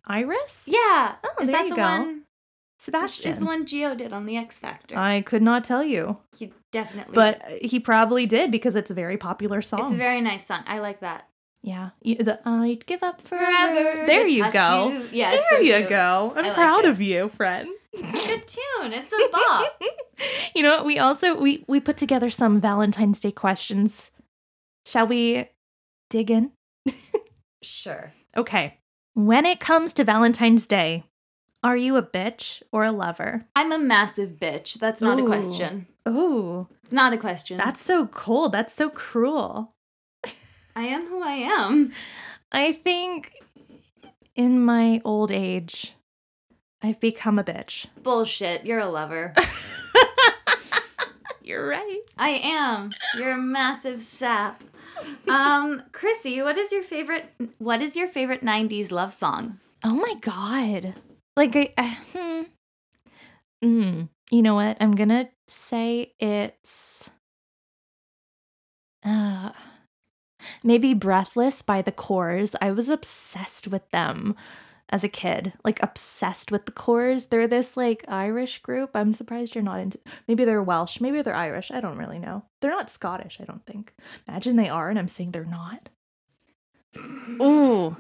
Iris? 0.06 0.66
Yeah. 0.68 1.16
Oh, 1.24 1.42
is 1.42 1.48
there 1.48 1.58
that 1.58 1.64
you 1.66 1.70
the 1.72 1.76
go. 1.76 1.82
one? 1.82 2.24
Sebastian. 2.80 3.30
Is 3.30 3.40
the 3.40 3.46
one 3.46 3.66
Geo 3.66 3.96
did 3.96 4.12
on 4.12 4.26
the 4.26 4.36
X 4.36 4.60
Factor. 4.60 4.98
I 4.98 5.22
could 5.22 5.42
not 5.42 5.64
tell 5.64 5.86
you, 5.86 6.18
he 6.38 6.52
definitely 6.74 7.16
but 7.16 7.42
he 7.62 7.80
probably 7.80 8.26
did 8.26 8.52
because 8.52 8.76
it's 8.76 8.92
a 8.92 8.94
very 8.94 9.16
popular 9.16 9.62
song. 9.62 9.84
It's 9.84 9.94
a 9.94 9.96
very 9.96 10.20
nice 10.20 10.46
song. 10.46 10.64
I 10.68 10.80
like 10.80 11.00
that. 11.00 11.30
Yeah. 11.64 11.90
You- 12.02 12.18
The 12.18 12.40
I'd 12.48 12.86
give 12.86 13.02
up 13.02 13.22
forever. 13.22 13.74
Forever. 13.76 14.06
There 14.06 14.28
you 14.28 14.52
go. 14.52 14.90
you. 14.90 15.08
Yeah, 15.12 15.32
it's 15.34 15.50
There 15.50 15.62
you 15.64 15.88
go. 15.88 16.34
I'm 16.36 16.44
like 16.46 16.54
proud 16.54 16.86
it. 16.86 16.90
of 16.92 17.02
you, 17.02 17.30
friend. 17.30 17.70
It's 17.94 18.02
a 18.26 18.28
good 18.28 18.48
tune. 18.48 18.94
It's 18.94 19.12
a 19.12 19.30
bop. 19.32 19.82
you 20.56 20.64
know, 20.64 20.78
what? 20.78 20.86
we 20.86 20.98
also 21.00 21.36
we 21.36 21.64
we 21.68 21.80
put 21.80 21.96
together 21.98 22.30
some 22.30 22.60
Valentine's 22.60 23.20
Day 23.20 23.32
questions. 23.32 24.12
Shall 24.86 25.08
we 25.08 25.50
dig 26.10 26.30
in? 26.32 26.52
sure. 27.62 28.14
Okay. 28.36 28.80
When 29.14 29.46
it 29.46 29.60
comes 29.60 29.94
to 29.94 30.04
Valentine's 30.04 30.66
Day, 30.68 31.04
are 31.64 31.78
you 31.78 31.96
a 31.96 32.04
bitch 32.04 32.64
or 32.72 32.84
a 32.84 32.92
lover? 32.92 33.46
I'm 33.56 33.72
a 33.72 33.78
massive 33.80 34.32
bitch. 34.40 34.80
That's 34.80 35.02
not 35.02 35.20
a 35.20 35.22
Ooh. 35.24 35.28
question. 35.28 35.88
Ooh, 36.08 36.68
Not 36.92 37.14
a 37.14 37.18
question. 37.18 37.58
that's 37.58 37.80
so 37.82 38.08
cold. 38.08 38.52
That's 38.54 38.74
so 38.74 38.90
cruel. 38.90 39.73
I 40.76 40.84
am 40.84 41.08
who 41.08 41.22
I 41.22 41.34
am. 41.34 41.94
I 42.52 42.74
think 42.74 43.34
in 44.36 44.64
my 44.64 45.02
old 45.06 45.32
age, 45.32 45.94
I've 46.82 47.00
become 47.00 47.38
a 47.38 47.44
bitch. 47.44 47.86
Bullshit. 48.02 48.66
You're 48.66 48.80
a 48.80 48.90
lover. 48.90 49.34
You're 51.44 51.68
right. 51.68 52.00
I 52.18 52.30
am. 52.30 52.94
You're 53.18 53.32
a 53.32 53.38
massive 53.38 54.02
sap. 54.02 54.64
Um, 55.28 55.84
Chrissy, 55.92 56.42
what 56.42 56.58
is 56.58 56.72
your 56.72 56.84
favorite? 56.84 57.34
What 57.58 57.82
is 57.82 57.96
your 57.96 58.08
favorite 58.08 58.42
'90s 58.42 58.92
love 58.92 59.14
song? 59.14 59.60
Oh 59.84 59.96
my 59.96 60.16
god. 60.22 60.96
Like 61.36 61.56
I, 61.56 61.74
I 61.78 61.98
hmm. 62.14 62.42
Mm, 63.64 64.10
you 64.32 64.42
know 64.42 64.56
what? 64.56 64.78
I'm 64.80 64.96
going 64.96 65.10
to 65.10 65.30
say 65.48 66.14
it's 66.20 67.10
uh 69.06 69.52
maybe 70.64 70.94
Breathless 70.94 71.62
by 71.62 71.82
the 71.82 71.92
Corrs. 71.92 72.56
I 72.62 72.72
was 72.72 72.90
obsessed 72.90 73.68
with 73.68 73.90
them 73.92 74.36
as 74.90 75.04
a 75.04 75.10
kid. 75.10 75.54
Like 75.64 75.82
obsessed 75.82 76.52
with 76.52 76.66
the 76.66 76.72
Corrs. 76.72 77.30
They're 77.30 77.48
this 77.48 77.76
like 77.76 78.06
Irish 78.08 78.62
group. 78.62 78.92
I'm 78.94 79.14
surprised 79.14 79.56
you're 79.56 79.64
not 79.64 79.80
into 79.80 80.00
Maybe 80.28 80.46
they're 80.46 80.64
Welsh, 80.64 81.02
maybe 81.02 81.22
they're 81.22 81.34
Irish. 81.34 81.72
I 81.72 81.82
don't 81.82 81.98
really 81.98 82.20
know. 82.20 82.44
They're 82.62 82.72
not 82.72 82.92
Scottish, 82.92 83.40
I 83.42 83.46
don't 83.46 83.66
think. 83.66 83.94
Imagine 84.28 84.56
they 84.56 84.70
are 84.70 84.90
and 84.90 85.00
I'm 85.00 85.08
saying 85.08 85.32
they're 85.32 85.46
not. 85.46 85.90
Ooh. 87.42 87.98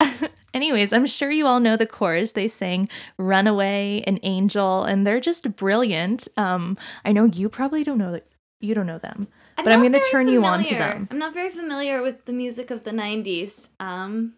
Anyways, 0.54 0.92
I'm 0.92 1.06
sure 1.06 1.30
you 1.30 1.46
all 1.46 1.60
know 1.60 1.76
the 1.76 1.86
chorus. 1.86 2.32
They 2.32 2.48
sang 2.48 2.88
Runaway 3.18 4.02
and 4.06 4.18
Angel, 4.22 4.84
and 4.84 5.06
they're 5.06 5.20
just 5.20 5.56
brilliant. 5.56 6.26
Um, 6.36 6.78
I 7.04 7.12
know 7.12 7.24
you 7.24 7.48
probably 7.48 7.84
don't 7.84 7.98
know 7.98 8.12
that 8.12 8.26
you 8.60 8.74
don't 8.74 8.86
know 8.86 8.98
them. 8.98 9.28
But 9.64 9.72
I'm 9.72 9.82
gonna 9.82 9.98
very 9.98 10.10
turn 10.10 10.28
you 10.28 10.44
on 10.44 10.62
to 10.62 10.74
them. 10.74 11.08
I'm 11.10 11.18
not 11.18 11.34
very 11.34 11.50
familiar 11.50 12.02
with 12.02 12.24
the 12.24 12.32
music 12.32 12.70
of 12.70 12.84
the 12.84 12.92
'90s. 12.92 13.68
Um, 13.80 14.34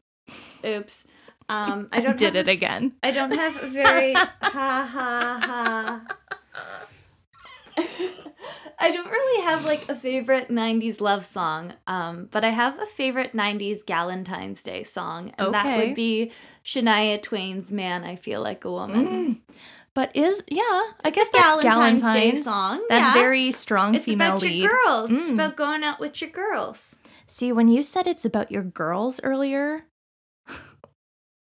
oops. 0.64 1.04
Um, 1.48 1.88
I 1.92 2.00
don't 2.00 2.16
did 2.16 2.34
have 2.34 2.48
it 2.48 2.50
again. 2.50 2.92
I 3.02 3.10
don't 3.10 3.34
have 3.34 3.62
a 3.62 3.66
very 3.66 4.12
ha 4.14 4.32
ha 4.40 5.40
ha. 5.42 6.16
I 8.82 8.90
don't 8.90 9.10
really 9.10 9.44
have 9.44 9.66
like 9.66 9.88
a 9.90 9.94
favorite 9.94 10.48
90s 10.48 11.02
love 11.02 11.24
song, 11.24 11.74
um, 11.86 12.28
but 12.30 12.44
I 12.44 12.48
have 12.50 12.78
a 12.80 12.86
favorite 12.86 13.34
90s 13.34 13.84
Galentine's 13.84 14.62
Day 14.62 14.82
song, 14.84 15.32
and 15.36 15.52
that 15.52 15.76
would 15.76 15.94
be 15.94 16.32
Shania 16.64 17.20
Twain's 17.20 17.70
Man, 17.70 18.04
I 18.04 18.16
Feel 18.16 18.40
Like 18.40 18.64
a 18.64 18.70
Woman. 18.70 19.06
Mm. 19.06 19.54
But 20.00 20.16
is 20.16 20.42
yeah, 20.48 20.62
I 21.04 21.10
guess 21.12 21.28
a 21.28 21.32
that's 21.32 21.56
Galentine's 21.62 22.14
Day 22.14 22.34
song, 22.36 22.82
That's 22.88 23.08
yeah. 23.08 23.12
very 23.22 23.52
strong 23.52 23.94
It's 23.94 24.06
female 24.06 24.28
about 24.38 24.42
lead. 24.42 24.62
your 24.62 24.70
girls. 24.86 25.10
It's 25.12 25.28
Mm. 25.30 25.34
about 25.34 25.56
going 25.56 25.84
out 25.84 26.00
with 26.00 26.22
your 26.22 26.30
girls. 26.30 26.96
See, 27.26 27.52
when 27.52 27.68
you 27.68 27.82
said 27.82 28.06
it's 28.06 28.24
about 28.24 28.50
your 28.50 28.62
girls 28.62 29.20
earlier, 29.22 29.84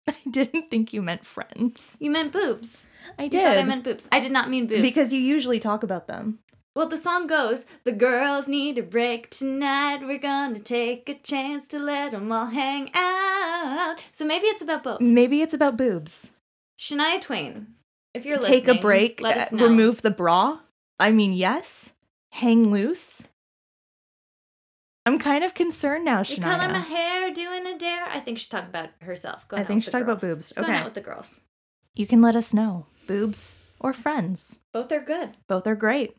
I 0.08 0.16
didn't 0.28 0.72
think 0.72 0.92
you 0.92 1.04
meant 1.04 1.24
friends. 1.24 1.98
You 2.00 2.10
meant 2.10 2.32
boobs. 2.34 2.88
I 3.20 3.30
thought 3.30 3.58
I 3.60 3.64
meant 3.64 3.84
boobs. 3.84 4.08
I 4.12 4.20
did 4.20 4.32
not 4.32 4.50
mean 4.50 4.66
boobs. 4.66 4.82
because 4.82 5.14
you 5.14 5.20
usually 5.22 5.60
talk 5.60 5.84
about 5.84 6.08
them. 6.08 6.40
Well, 6.76 6.88
the 6.90 6.98
song 6.98 7.28
goes, 7.28 7.64
The 7.84 7.92
girls 7.92 8.48
need 8.48 8.80
a 8.80 8.84
break 8.84 9.30
tonight. 9.30 10.00
We're 10.02 10.18
gonna 10.18 10.58
take 10.60 11.08
a 11.10 11.14
chance 11.14 11.68
to 11.68 11.78
let 11.80 12.10
them 12.12 12.32
all 12.32 12.48
hang 12.48 12.90
out. 12.96 13.98
So 14.12 14.26
maybe 14.26 14.48
it's 14.48 14.64
about 14.64 14.84
both. 14.84 15.00
Maybe 15.00 15.44
it's 15.44 15.54
about 15.54 15.78
boobs. 15.78 16.32
Shania 16.80 17.22
Twain, 17.22 17.68
if 18.14 18.26
you're 18.26 18.40
Take 18.40 18.68
a 18.68 18.76
break, 18.76 19.22
let 19.22 19.54
uh, 19.54 19.58
remove 19.58 20.02
the 20.02 20.12
bra. 20.12 20.60
I 21.00 21.12
mean, 21.12 21.32
yes. 21.34 21.94
Hang 22.32 22.72
loose. 22.72 23.24
I'm 25.06 25.20
kind 25.20 25.44
of 25.44 25.54
concerned 25.54 26.04
now, 26.04 26.20
You 26.20 26.38
comb 26.42 26.60
my 26.60 26.68
Shania. 26.68 26.84
hair, 26.84 27.34
doing 27.34 27.66
a 27.66 27.78
dare. 27.78 28.06
I 28.10 28.20
think 28.20 28.38
she's 28.40 28.50
talking 28.50 28.70
about 28.70 28.90
herself. 29.02 29.48
Going 29.48 29.62
I 29.62 29.66
think 29.66 29.84
she's 29.84 29.92
talking 29.92 30.04
about 30.06 30.20
boobs. 30.20 30.48
She's 30.50 30.58
going 30.58 30.70
Okay. 30.70 30.78
out 30.80 30.86
with 30.86 30.96
the 30.96 31.02
girls. 31.02 31.40
You 31.96 32.06
can 32.06 32.22
let 32.22 32.36
us 32.36 32.54
know. 32.54 32.88
Boobs 33.08 33.60
or 33.80 33.94
friends. 33.94 34.60
Both 34.74 34.92
are 34.92 35.00
good. 35.00 35.38
Both 35.48 35.66
are 35.66 35.76
great. 35.76 36.18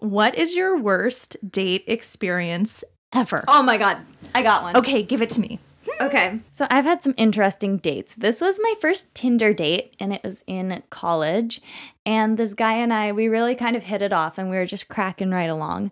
What 0.00 0.34
is 0.34 0.56
your 0.56 0.76
worst 0.76 1.36
date 1.48 1.84
experience 1.86 2.82
ever? 3.12 3.44
Oh 3.46 3.62
my 3.62 3.78
god, 3.78 3.98
I 4.34 4.42
got 4.42 4.62
one. 4.64 4.76
Okay, 4.76 5.02
give 5.04 5.22
it 5.22 5.30
to 5.30 5.40
me. 5.40 5.60
Okay. 6.00 6.40
So 6.52 6.66
I've 6.70 6.84
had 6.84 7.02
some 7.02 7.14
interesting 7.16 7.78
dates. 7.78 8.14
This 8.14 8.40
was 8.40 8.60
my 8.62 8.74
first 8.80 9.14
Tinder 9.14 9.52
date, 9.52 9.94
and 9.98 10.12
it 10.12 10.22
was 10.22 10.44
in 10.46 10.82
college. 10.90 11.60
And 12.04 12.38
this 12.38 12.54
guy 12.54 12.74
and 12.74 12.92
I, 12.92 13.12
we 13.12 13.28
really 13.28 13.54
kind 13.54 13.76
of 13.76 13.84
hit 13.84 14.02
it 14.02 14.12
off, 14.12 14.38
and 14.38 14.50
we 14.50 14.56
were 14.56 14.66
just 14.66 14.88
cracking 14.88 15.30
right 15.30 15.50
along. 15.50 15.90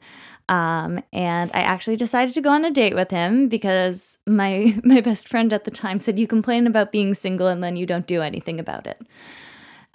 Um, 0.49 1.00
and 1.12 1.50
I 1.54 1.61
actually 1.61 1.97
decided 1.97 2.35
to 2.35 2.40
go 2.40 2.50
on 2.50 2.64
a 2.64 2.73
date 2.73 2.94
with 2.94 3.11
him 3.11 3.49
because 3.49 4.18
my 4.26 4.76
my 4.85 5.00
best 5.00 5.28
friend 5.28 5.52
at 5.52 5.64
the 5.64 5.70
time 5.70 6.00
said 6.00 6.18
you 6.18 6.26
complain 6.26 6.66
about 6.66 6.92
being 6.92 7.14
single 7.14 7.47
and 7.47 7.62
then 7.62 7.76
you 7.76 7.87
don't 7.87 8.06
do 8.06 8.20
anything 8.20 8.59
about 8.59 8.87
it. 8.87 9.00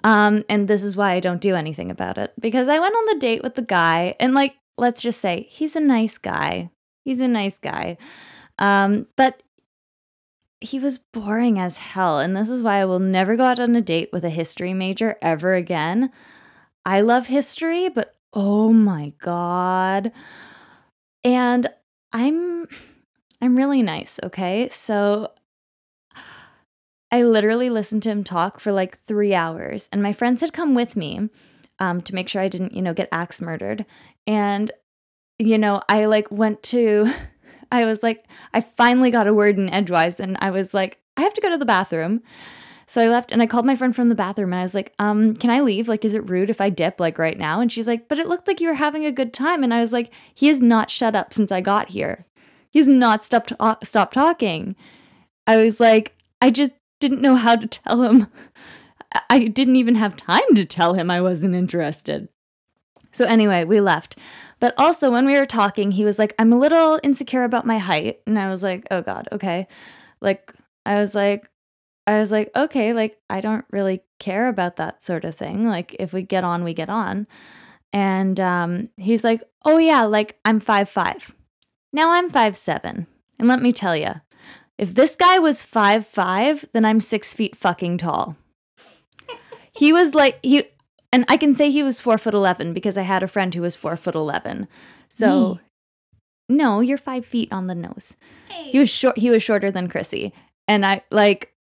Um, 0.02 0.42
and 0.48 0.68
this 0.68 0.82
is 0.82 0.96
why 0.96 1.12
I 1.12 1.20
don't 1.20 1.40
do 1.40 1.54
anything 1.54 1.90
about 1.90 2.16
it 2.16 2.32
because 2.38 2.68
I 2.68 2.78
went 2.78 2.94
on 2.94 3.04
the 3.06 3.20
date 3.20 3.42
with 3.42 3.54
the 3.54 3.62
guy, 3.62 4.14
and 4.18 4.34
like, 4.34 4.54
let's 4.78 5.02
just 5.02 5.20
say 5.20 5.46
he's 5.50 5.76
a 5.76 5.80
nice 5.80 6.18
guy. 6.18 6.70
He's 7.04 7.20
a 7.20 7.28
nice 7.28 7.58
guy. 7.58 7.98
Um, 8.58 9.06
but 9.16 9.42
he 10.60 10.78
was 10.78 10.98
boring 10.98 11.58
as 11.58 11.76
hell. 11.76 12.18
And 12.18 12.36
this 12.36 12.48
is 12.48 12.62
why 12.62 12.80
I 12.80 12.84
will 12.84 12.98
never 12.98 13.36
go 13.36 13.44
out 13.44 13.60
on 13.60 13.76
a 13.76 13.80
date 13.80 14.10
with 14.12 14.24
a 14.24 14.30
history 14.30 14.74
major 14.74 15.16
ever 15.20 15.54
again. 15.54 16.10
I 16.84 17.00
love 17.00 17.26
history, 17.26 17.88
but 17.88 18.14
oh 18.32 18.72
my 18.72 19.12
God. 19.20 20.12
And 21.24 21.68
I'm 22.12 22.66
I'm 23.40 23.56
really 23.56 23.82
nice, 23.82 24.18
okay? 24.22 24.68
So 24.70 25.32
I 27.12 27.22
literally 27.22 27.70
listened 27.70 28.02
to 28.04 28.10
him 28.10 28.24
talk 28.24 28.60
for 28.60 28.72
like 28.72 28.98
three 29.00 29.34
hours, 29.34 29.88
and 29.92 30.02
my 30.02 30.12
friends 30.12 30.40
had 30.40 30.52
come 30.52 30.74
with 30.74 30.96
me 30.96 31.28
um, 31.78 32.00
to 32.02 32.14
make 32.14 32.28
sure 32.28 32.42
I 32.42 32.48
didn't, 32.48 32.74
you 32.74 32.82
know, 32.82 32.94
get 32.94 33.08
axe 33.12 33.40
murdered. 33.40 33.84
And, 34.26 34.70
you 35.38 35.58
know, 35.58 35.82
I 35.88 36.06
like 36.06 36.30
went 36.30 36.62
to, 36.64 37.06
I 37.70 37.84
was 37.84 38.02
like, 38.02 38.26
I 38.54 38.60
finally 38.60 39.10
got 39.10 39.26
a 39.26 39.34
word 39.34 39.58
in 39.58 39.68
edgewise, 39.70 40.20
and 40.20 40.36
I 40.40 40.50
was 40.50 40.74
like, 40.74 40.98
I 41.16 41.22
have 41.22 41.34
to 41.34 41.40
go 41.40 41.50
to 41.50 41.58
the 41.58 41.64
bathroom. 41.64 42.22
So 42.88 43.02
I 43.02 43.08
left 43.08 43.32
and 43.32 43.42
I 43.42 43.46
called 43.46 43.66
my 43.66 43.74
friend 43.74 43.96
from 43.96 44.10
the 44.10 44.14
bathroom 44.14 44.52
and 44.52 44.60
I 44.60 44.62
was 44.62 44.74
like, 44.74 44.92
um, 45.00 45.34
can 45.34 45.50
I 45.50 45.60
leave? 45.60 45.88
Like, 45.88 46.04
is 46.04 46.14
it 46.14 46.30
rude 46.30 46.50
if 46.50 46.60
I 46.60 46.70
dip 46.70 47.00
like 47.00 47.18
right 47.18 47.36
now? 47.36 47.60
And 47.60 47.70
she's 47.70 47.88
like, 47.88 48.08
but 48.08 48.20
it 48.20 48.28
looked 48.28 48.46
like 48.46 48.60
you 48.60 48.68
were 48.68 48.74
having 48.74 49.04
a 49.04 49.10
good 49.10 49.32
time. 49.32 49.64
And 49.64 49.74
I 49.74 49.80
was 49.80 49.92
like, 49.92 50.12
he 50.32 50.46
has 50.46 50.62
not 50.62 50.90
shut 50.90 51.16
up 51.16 51.34
since 51.34 51.50
I 51.50 51.60
got 51.60 51.88
here. 51.88 52.26
He's 52.70 52.86
not 52.86 53.24
stopped 53.24 53.52
uh, 53.58 53.76
stopped 53.82 54.14
talking. 54.14 54.76
I 55.48 55.56
was 55.56 55.80
like, 55.80 56.14
I 56.40 56.50
just 56.50 56.74
didn't 57.00 57.22
know 57.22 57.34
how 57.34 57.56
to 57.56 57.66
tell 57.66 58.02
him. 58.02 58.28
I 59.30 59.48
didn't 59.48 59.76
even 59.76 59.94
have 59.96 60.16
time 60.16 60.54
to 60.54 60.64
tell 60.64 60.94
him 60.94 61.10
I 61.10 61.20
wasn't 61.20 61.54
interested. 61.54 62.28
So, 63.12 63.24
anyway, 63.24 63.64
we 63.64 63.80
left. 63.80 64.18
But 64.58 64.74
also, 64.78 65.10
when 65.10 65.26
we 65.26 65.36
were 65.38 65.46
talking, 65.46 65.90
he 65.92 66.04
was 66.04 66.18
like, 66.18 66.34
I'm 66.38 66.52
a 66.52 66.58
little 66.58 66.98
insecure 67.02 67.44
about 67.44 67.66
my 67.66 67.78
height. 67.78 68.20
And 68.26 68.38
I 68.38 68.50
was 68.50 68.62
like, 68.62 68.86
oh 68.90 69.02
God, 69.02 69.28
okay. 69.32 69.66
Like, 70.20 70.52
I 70.86 71.00
was 71.00 71.14
like, 71.14 71.50
I 72.06 72.20
was 72.20 72.30
like, 72.30 72.50
okay, 72.56 72.92
like, 72.92 73.18
I 73.28 73.40
don't 73.40 73.64
really 73.70 74.02
care 74.18 74.48
about 74.48 74.76
that 74.76 75.02
sort 75.02 75.24
of 75.24 75.34
thing. 75.34 75.66
Like, 75.66 75.94
if 75.98 76.12
we 76.12 76.22
get 76.22 76.44
on, 76.44 76.64
we 76.64 76.72
get 76.72 76.88
on. 76.88 77.26
And 77.92 78.38
um, 78.40 78.88
he's 78.96 79.24
like, 79.24 79.42
oh, 79.64 79.78
yeah, 79.78 80.04
like, 80.04 80.38
I'm 80.44 80.60
five 80.60 80.88
five. 80.88 81.34
Now 81.92 82.12
I'm 82.12 82.30
five 82.30 82.56
seven. 82.56 83.06
And 83.38 83.48
let 83.48 83.60
me 83.60 83.72
tell 83.72 83.96
you, 83.96 84.20
if 84.78 84.94
this 84.94 85.16
guy 85.16 85.38
was 85.38 85.62
five 85.62 86.06
five, 86.06 86.64
then 86.72 86.84
I'm 86.84 87.00
six 87.00 87.34
feet 87.34 87.56
fucking 87.56 87.98
tall. 87.98 88.36
he 89.72 89.92
was 89.92 90.14
like 90.14 90.38
he, 90.42 90.64
and 91.16 91.24
I 91.28 91.38
can 91.38 91.54
say 91.54 91.70
he 91.70 91.82
was 91.82 91.98
four 91.98 92.18
foot 92.18 92.34
eleven 92.34 92.74
because 92.74 92.98
I 92.98 93.02
had 93.02 93.22
a 93.22 93.26
friend 93.26 93.54
who 93.54 93.62
was 93.62 93.74
four 93.74 93.96
foot 93.96 94.14
eleven. 94.14 94.68
So, 95.08 95.60
Me? 96.50 96.56
no, 96.58 96.80
you're 96.80 96.98
five 96.98 97.24
feet 97.24 97.50
on 97.50 97.68
the 97.68 97.74
nose. 97.74 98.16
Hey. 98.50 98.70
He 98.70 98.78
was 98.78 98.90
short. 98.90 99.16
He 99.16 99.30
was 99.30 99.42
shorter 99.42 99.70
than 99.70 99.88
Chrissy, 99.88 100.34
and 100.68 100.84
I 100.84 101.00
like, 101.10 101.54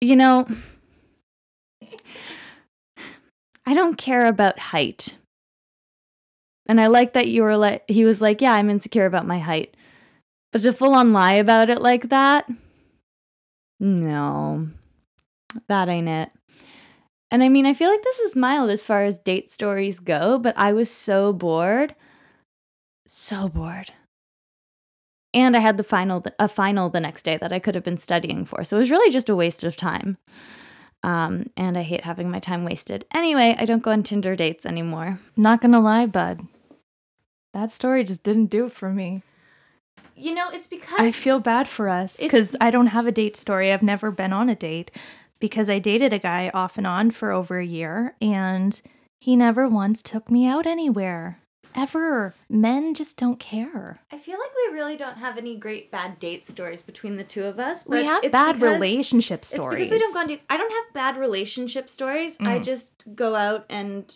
you 0.00 0.16
know, 0.16 0.48
I 3.64 3.74
don't 3.74 3.96
care 3.96 4.26
about 4.26 4.58
height. 4.58 5.16
And 6.66 6.80
I 6.80 6.88
like 6.88 7.12
that 7.12 7.28
you 7.28 7.44
were 7.44 7.56
like, 7.56 7.88
he 7.88 8.04
was 8.04 8.20
like, 8.20 8.40
yeah, 8.40 8.54
I'm 8.54 8.70
insecure 8.70 9.06
about 9.06 9.24
my 9.24 9.38
height. 9.38 9.76
But 10.52 10.62
to 10.62 10.72
full 10.72 10.94
on 10.94 11.12
lie 11.12 11.34
about 11.34 11.70
it 11.70 11.80
like 11.80 12.08
that, 12.08 12.50
no, 13.78 14.68
that 15.68 15.88
ain't 15.88 16.08
it. 16.08 16.30
And 17.30 17.42
I 17.42 17.48
mean, 17.48 17.66
I 17.66 17.74
feel 17.74 17.90
like 17.90 18.02
this 18.02 18.18
is 18.18 18.34
mild 18.34 18.70
as 18.70 18.84
far 18.84 19.04
as 19.04 19.18
date 19.20 19.50
stories 19.50 20.00
go, 20.00 20.38
but 20.38 20.56
I 20.58 20.72
was 20.72 20.90
so 20.90 21.32
bored. 21.32 21.94
So 23.06 23.48
bored. 23.48 23.92
And 25.32 25.56
I 25.56 25.60
had 25.60 25.76
the 25.76 25.84
final 25.84 26.24
a 26.40 26.48
final 26.48 26.88
the 26.88 26.98
next 26.98 27.22
day 27.22 27.36
that 27.36 27.52
I 27.52 27.60
could 27.60 27.76
have 27.76 27.84
been 27.84 27.98
studying 27.98 28.44
for. 28.44 28.64
So 28.64 28.76
it 28.76 28.80
was 28.80 28.90
really 28.90 29.12
just 29.12 29.28
a 29.28 29.36
waste 29.36 29.62
of 29.62 29.76
time. 29.76 30.18
Um, 31.02 31.50
and 31.56 31.78
I 31.78 31.82
hate 31.82 32.04
having 32.04 32.30
my 32.30 32.40
time 32.40 32.64
wasted. 32.64 33.06
Anyway, 33.14 33.54
I 33.58 33.64
don't 33.64 33.82
go 33.82 33.92
on 33.92 34.02
Tinder 34.02 34.34
dates 34.34 34.66
anymore. 34.66 35.20
Not 35.36 35.60
gonna 35.60 35.80
lie, 35.80 36.06
bud. 36.06 36.46
That 37.54 37.72
story 37.72 38.04
just 38.04 38.22
didn't 38.22 38.46
do 38.46 38.66
it 38.66 38.72
for 38.72 38.90
me. 38.90 39.22
You 40.16 40.34
know, 40.34 40.50
it's 40.50 40.66
because 40.66 41.00
I 41.00 41.12
feel 41.12 41.40
bad 41.40 41.68
for 41.68 41.88
us 41.88 42.18
because 42.18 42.54
I 42.60 42.70
don't 42.70 42.88
have 42.88 43.06
a 43.06 43.12
date 43.12 43.36
story. 43.36 43.72
I've 43.72 43.82
never 43.82 44.10
been 44.10 44.32
on 44.32 44.50
a 44.50 44.54
date 44.54 44.90
because 45.40 45.68
I 45.68 45.78
dated 45.78 46.12
a 46.12 46.18
guy 46.18 46.50
off 46.54 46.78
and 46.78 46.86
on 46.86 47.10
for 47.10 47.32
over 47.32 47.58
a 47.58 47.64
year 47.66 48.14
and 48.20 48.80
he 49.20 49.36
never 49.36 49.68
once 49.68 50.02
took 50.02 50.30
me 50.30 50.46
out 50.46 50.66
anywhere. 50.66 51.40
Ever. 51.76 52.34
Men 52.48 52.94
just 52.94 53.16
don't 53.16 53.38
care. 53.38 54.00
I 54.10 54.18
feel 54.18 54.38
like 54.38 54.50
we 54.66 54.74
really 54.76 54.96
don't 54.96 55.18
have 55.18 55.38
any 55.38 55.56
great 55.56 55.90
bad 55.92 56.18
date 56.18 56.44
stories 56.46 56.82
between 56.82 57.16
the 57.16 57.22
two 57.24 57.44
of 57.44 57.60
us. 57.60 57.84
We 57.86 58.04
have 58.04 58.24
it's 58.24 58.32
bad 58.32 58.60
relationship 58.60 59.40
It's 59.40 59.50
stories. 59.50 59.78
because 59.78 59.92
we 59.92 59.98
don't 59.98 60.12
go 60.14 60.20
on 60.20 60.26
dates. 60.26 60.42
I 60.50 60.56
don't 60.56 60.72
have 60.72 60.94
bad 60.94 61.16
relationship 61.16 61.88
stories. 61.88 62.36
I 62.40 62.58
Mm. 62.58 62.64
just 62.64 63.04
go 63.14 63.36
out 63.36 63.66
and 63.70 64.12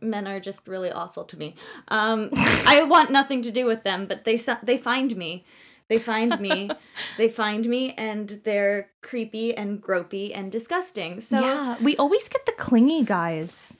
men 0.00 0.28
are 0.28 0.38
just 0.38 0.68
really 0.68 0.92
awful 0.92 1.24
to 1.24 1.36
me. 1.36 1.56
Um, 1.88 2.30
I 2.34 2.84
want 2.84 3.10
nothing 3.10 3.42
to 3.42 3.50
do 3.50 3.66
with 3.66 3.82
them, 3.82 4.06
but 4.06 4.22
they 4.24 4.36
su- 4.36 4.54
they 4.62 4.76
find 4.78 5.16
me. 5.16 5.44
They 5.88 5.98
find 5.98 6.40
me. 6.40 6.70
they 7.18 7.28
find 7.28 7.66
me, 7.66 7.92
and 7.94 8.40
they're 8.44 8.90
creepy 9.02 9.54
and 9.56 9.80
gropey 9.82 10.32
and 10.34 10.50
disgusting. 10.50 11.20
So, 11.20 11.40
yeah, 11.40 11.76
we 11.80 11.96
always 11.96 12.28
get 12.28 12.44
the 12.46 12.52
clingy 12.52 13.04
guys. 13.04 13.76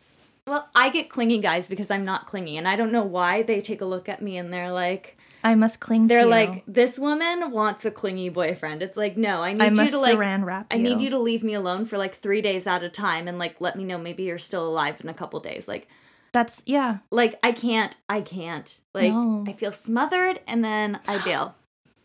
well, 0.46 0.68
I 0.74 0.88
get 0.90 1.08
clingy 1.08 1.38
guys 1.38 1.66
because 1.66 1.90
I'm 1.90 2.04
not 2.04 2.26
clingy, 2.26 2.56
and 2.56 2.68
I 2.68 2.76
don't 2.76 2.92
know 2.92 3.02
why 3.02 3.42
they 3.42 3.60
take 3.60 3.80
a 3.80 3.84
look 3.86 4.08
at 4.08 4.22
me 4.22 4.36
and 4.36 4.52
they're 4.52 4.70
like, 4.72 5.18
I 5.42 5.54
must 5.54 5.78
cling 5.80 6.08
they're 6.08 6.20
you. 6.22 6.26
like, 6.26 6.64
this 6.66 6.98
woman 6.98 7.50
wants 7.52 7.84
a 7.84 7.90
clingy 7.90 8.28
boyfriend. 8.28 8.82
It's 8.82 8.96
like, 8.96 9.16
no, 9.16 9.42
I 9.42 9.52
need 9.52 9.62
I 9.78 9.84
you 9.84 9.90
to 9.90 9.98
like 9.98 10.16
saran 10.16 10.44
wrap 10.44 10.66
I 10.72 10.76
you. 10.76 10.82
need 10.82 11.00
you 11.00 11.10
to 11.10 11.18
leave 11.20 11.44
me 11.44 11.54
alone 11.54 11.84
for 11.84 11.98
like 11.98 12.14
three 12.16 12.40
days 12.40 12.66
at 12.66 12.82
a 12.82 12.88
time 12.88 13.28
and 13.28 13.38
like 13.38 13.60
let 13.60 13.76
me 13.76 13.84
know 13.84 13.96
maybe 13.98 14.24
you're 14.24 14.38
still 14.38 14.66
alive 14.66 15.00
in 15.00 15.08
a 15.08 15.14
couple 15.14 15.38
days. 15.38 15.68
Like 15.68 15.86
That's 16.32 16.62
yeah. 16.66 16.98
like 17.12 17.38
I 17.44 17.52
can't 17.52 17.94
I 18.08 18.22
can't. 18.22 18.80
Like 18.92 19.12
No. 19.12 19.44
I 19.46 19.52
feel 19.52 19.70
smothered 19.72 20.40
and 20.48 20.64
then 20.64 20.98
I 21.06 21.18
bail. 21.24 21.54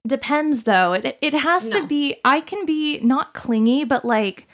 Depends 0.07 0.63
though. 0.63 0.93
It 0.93 1.17
it 1.21 1.33
has 1.33 1.69
to 1.69 1.85
be 1.85 2.15
I 2.25 2.41
can 2.41 2.65
be 2.65 2.99
not 3.01 3.33
clingy, 3.33 3.83
but 3.83 4.03
like 4.03 4.47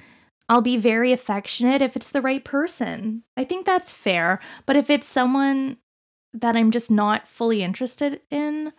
I'll 0.50 0.62
be 0.62 0.78
very 0.78 1.12
affectionate 1.12 1.82
if 1.82 1.96
it's 1.96 2.12
the 2.12 2.22
right 2.22 2.44
person. 2.44 3.24
I 3.36 3.44
think 3.44 3.66
that's 3.66 3.94
fair. 3.94 4.40
But 4.66 4.76
if 4.76 4.90
it's 4.90 5.08
someone 5.08 5.78
that 6.34 6.56
I'm 6.56 6.72
just 6.72 6.92
not 6.92 7.28
fully 7.28 7.64
interested 7.64 8.22
in, 8.30 8.74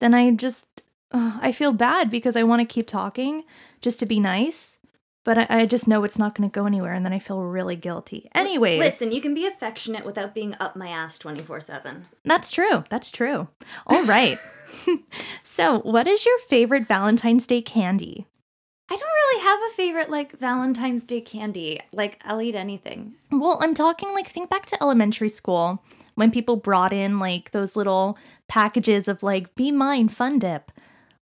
then 0.00 0.14
I 0.14 0.30
just 0.32 0.82
uh, 1.12 1.38
I 1.40 1.52
feel 1.52 1.72
bad 1.72 2.10
because 2.10 2.36
I 2.36 2.42
want 2.42 2.60
to 2.60 2.72
keep 2.72 2.86
talking 2.86 3.44
just 3.80 3.98
to 4.00 4.06
be 4.06 4.20
nice. 4.20 4.78
But 5.24 5.38
I, 5.38 5.46
I 5.48 5.66
just 5.66 5.86
know 5.86 6.02
it's 6.04 6.18
not 6.18 6.34
going 6.34 6.48
to 6.48 6.52
go 6.52 6.66
anywhere, 6.66 6.92
and 6.92 7.04
then 7.04 7.12
I 7.12 7.18
feel 7.18 7.42
really 7.42 7.76
guilty. 7.76 8.28
Anyways, 8.34 8.80
Listen, 8.80 9.12
you 9.12 9.20
can 9.20 9.34
be 9.34 9.46
affectionate 9.46 10.04
without 10.04 10.34
being 10.34 10.56
up 10.58 10.74
my 10.74 10.88
ass 10.88 11.18
24/7. 11.18 12.02
That's 12.24 12.50
true. 12.50 12.84
That's 12.88 13.10
true. 13.10 13.48
All 13.86 14.04
right. 14.04 14.38
so, 15.42 15.78
what 15.80 16.06
is 16.08 16.26
your 16.26 16.38
favorite 16.48 16.88
Valentine's 16.88 17.46
Day 17.46 17.62
candy? 17.62 18.26
I 18.90 18.96
don't 18.96 19.08
really 19.08 19.42
have 19.42 19.60
a 19.70 19.74
favorite 19.74 20.10
like 20.10 20.38
Valentine's 20.38 21.04
Day 21.04 21.22
candy. 21.22 21.80
Like 21.92 22.20
I'll 22.24 22.42
eat 22.42 22.54
anything. 22.54 23.14
Well, 23.30 23.58
I'm 23.62 23.74
talking 23.74 24.12
like 24.12 24.28
think 24.28 24.50
back 24.50 24.66
to 24.66 24.82
elementary 24.82 25.30
school 25.30 25.82
when 26.14 26.30
people 26.30 26.56
brought 26.56 26.92
in 26.92 27.18
like 27.18 27.52
those 27.52 27.74
little 27.74 28.18
packages 28.48 29.08
of 29.08 29.22
like 29.22 29.54
be 29.54 29.72
mine 29.72 30.08
fun 30.08 30.38
dip. 30.38 30.70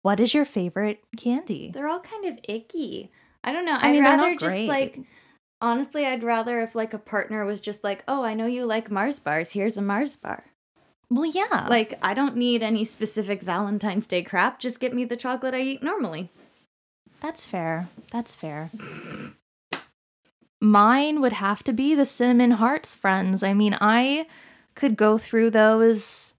What 0.04 0.20
is 0.20 0.34
your 0.34 0.46
favorite 0.46 1.04
candy? 1.18 1.72
They're 1.74 1.88
all 1.88 2.00
kind 2.00 2.26
of 2.26 2.38
icky. 2.44 3.12
I 3.48 3.52
don't 3.54 3.66
know. 3.66 3.78
I 3.82 3.88
I'd 3.88 3.92
mean, 3.92 4.04
rather 4.04 4.32
just 4.34 4.46
great. 4.46 4.68
like 4.68 5.00
honestly, 5.62 6.06
I'd 6.06 6.24
rather 6.24 6.62
if 6.62 6.76
like 6.76 6.94
a 6.94 7.00
partner 7.00 7.46
was 7.46 7.62
just 7.62 7.84
like, 7.84 8.04
"Oh, 8.08 8.24
I 8.24 8.34
know 8.34 8.46
you 8.46 8.66
like 8.66 8.92
Mars 8.92 9.20
bars. 9.20 9.54
Here's 9.54 9.78
a 9.78 9.82
Mars 9.82 10.16
bar." 10.16 10.46
Well, 11.10 11.26
yeah. 11.26 11.68
Like, 11.70 11.94
I 12.02 12.14
don't 12.14 12.36
need 12.36 12.62
any 12.62 12.84
specific 12.84 13.42
Valentine's 13.42 14.08
Day 14.08 14.24
crap. 14.24 14.60
Just 14.60 14.82
get 14.82 14.94
me 14.94 15.06
the 15.06 15.16
chocolate 15.16 15.54
I 15.54 15.62
eat 15.62 15.82
normally. 15.82 16.30
that's 17.22 17.46
fair. 17.46 17.88
That's 18.12 18.36
fair. 18.36 18.70
Mine 20.62 21.22
would 21.22 21.34
have 21.34 21.64
to 21.64 21.74
be 21.74 21.94
the 21.96 22.06
cinnamon 22.06 22.52
hearts, 22.52 22.96
friends. 22.96 23.44
I 23.44 23.54
mean, 23.54 23.78
I 23.80 24.26
could 24.76 24.98
go 24.98 25.18
through 25.18 25.52
those. 25.52 26.34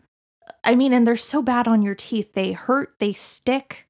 I 0.64 0.75
mean, 0.75 0.92
and 0.92 1.07
they're 1.07 1.16
so 1.16 1.40
bad 1.40 1.68
on 1.68 1.83
your 1.83 1.94
teeth. 1.94 2.35
They 2.35 2.53
hurt, 2.53 2.94
they 2.99 3.12
stick, 3.12 3.87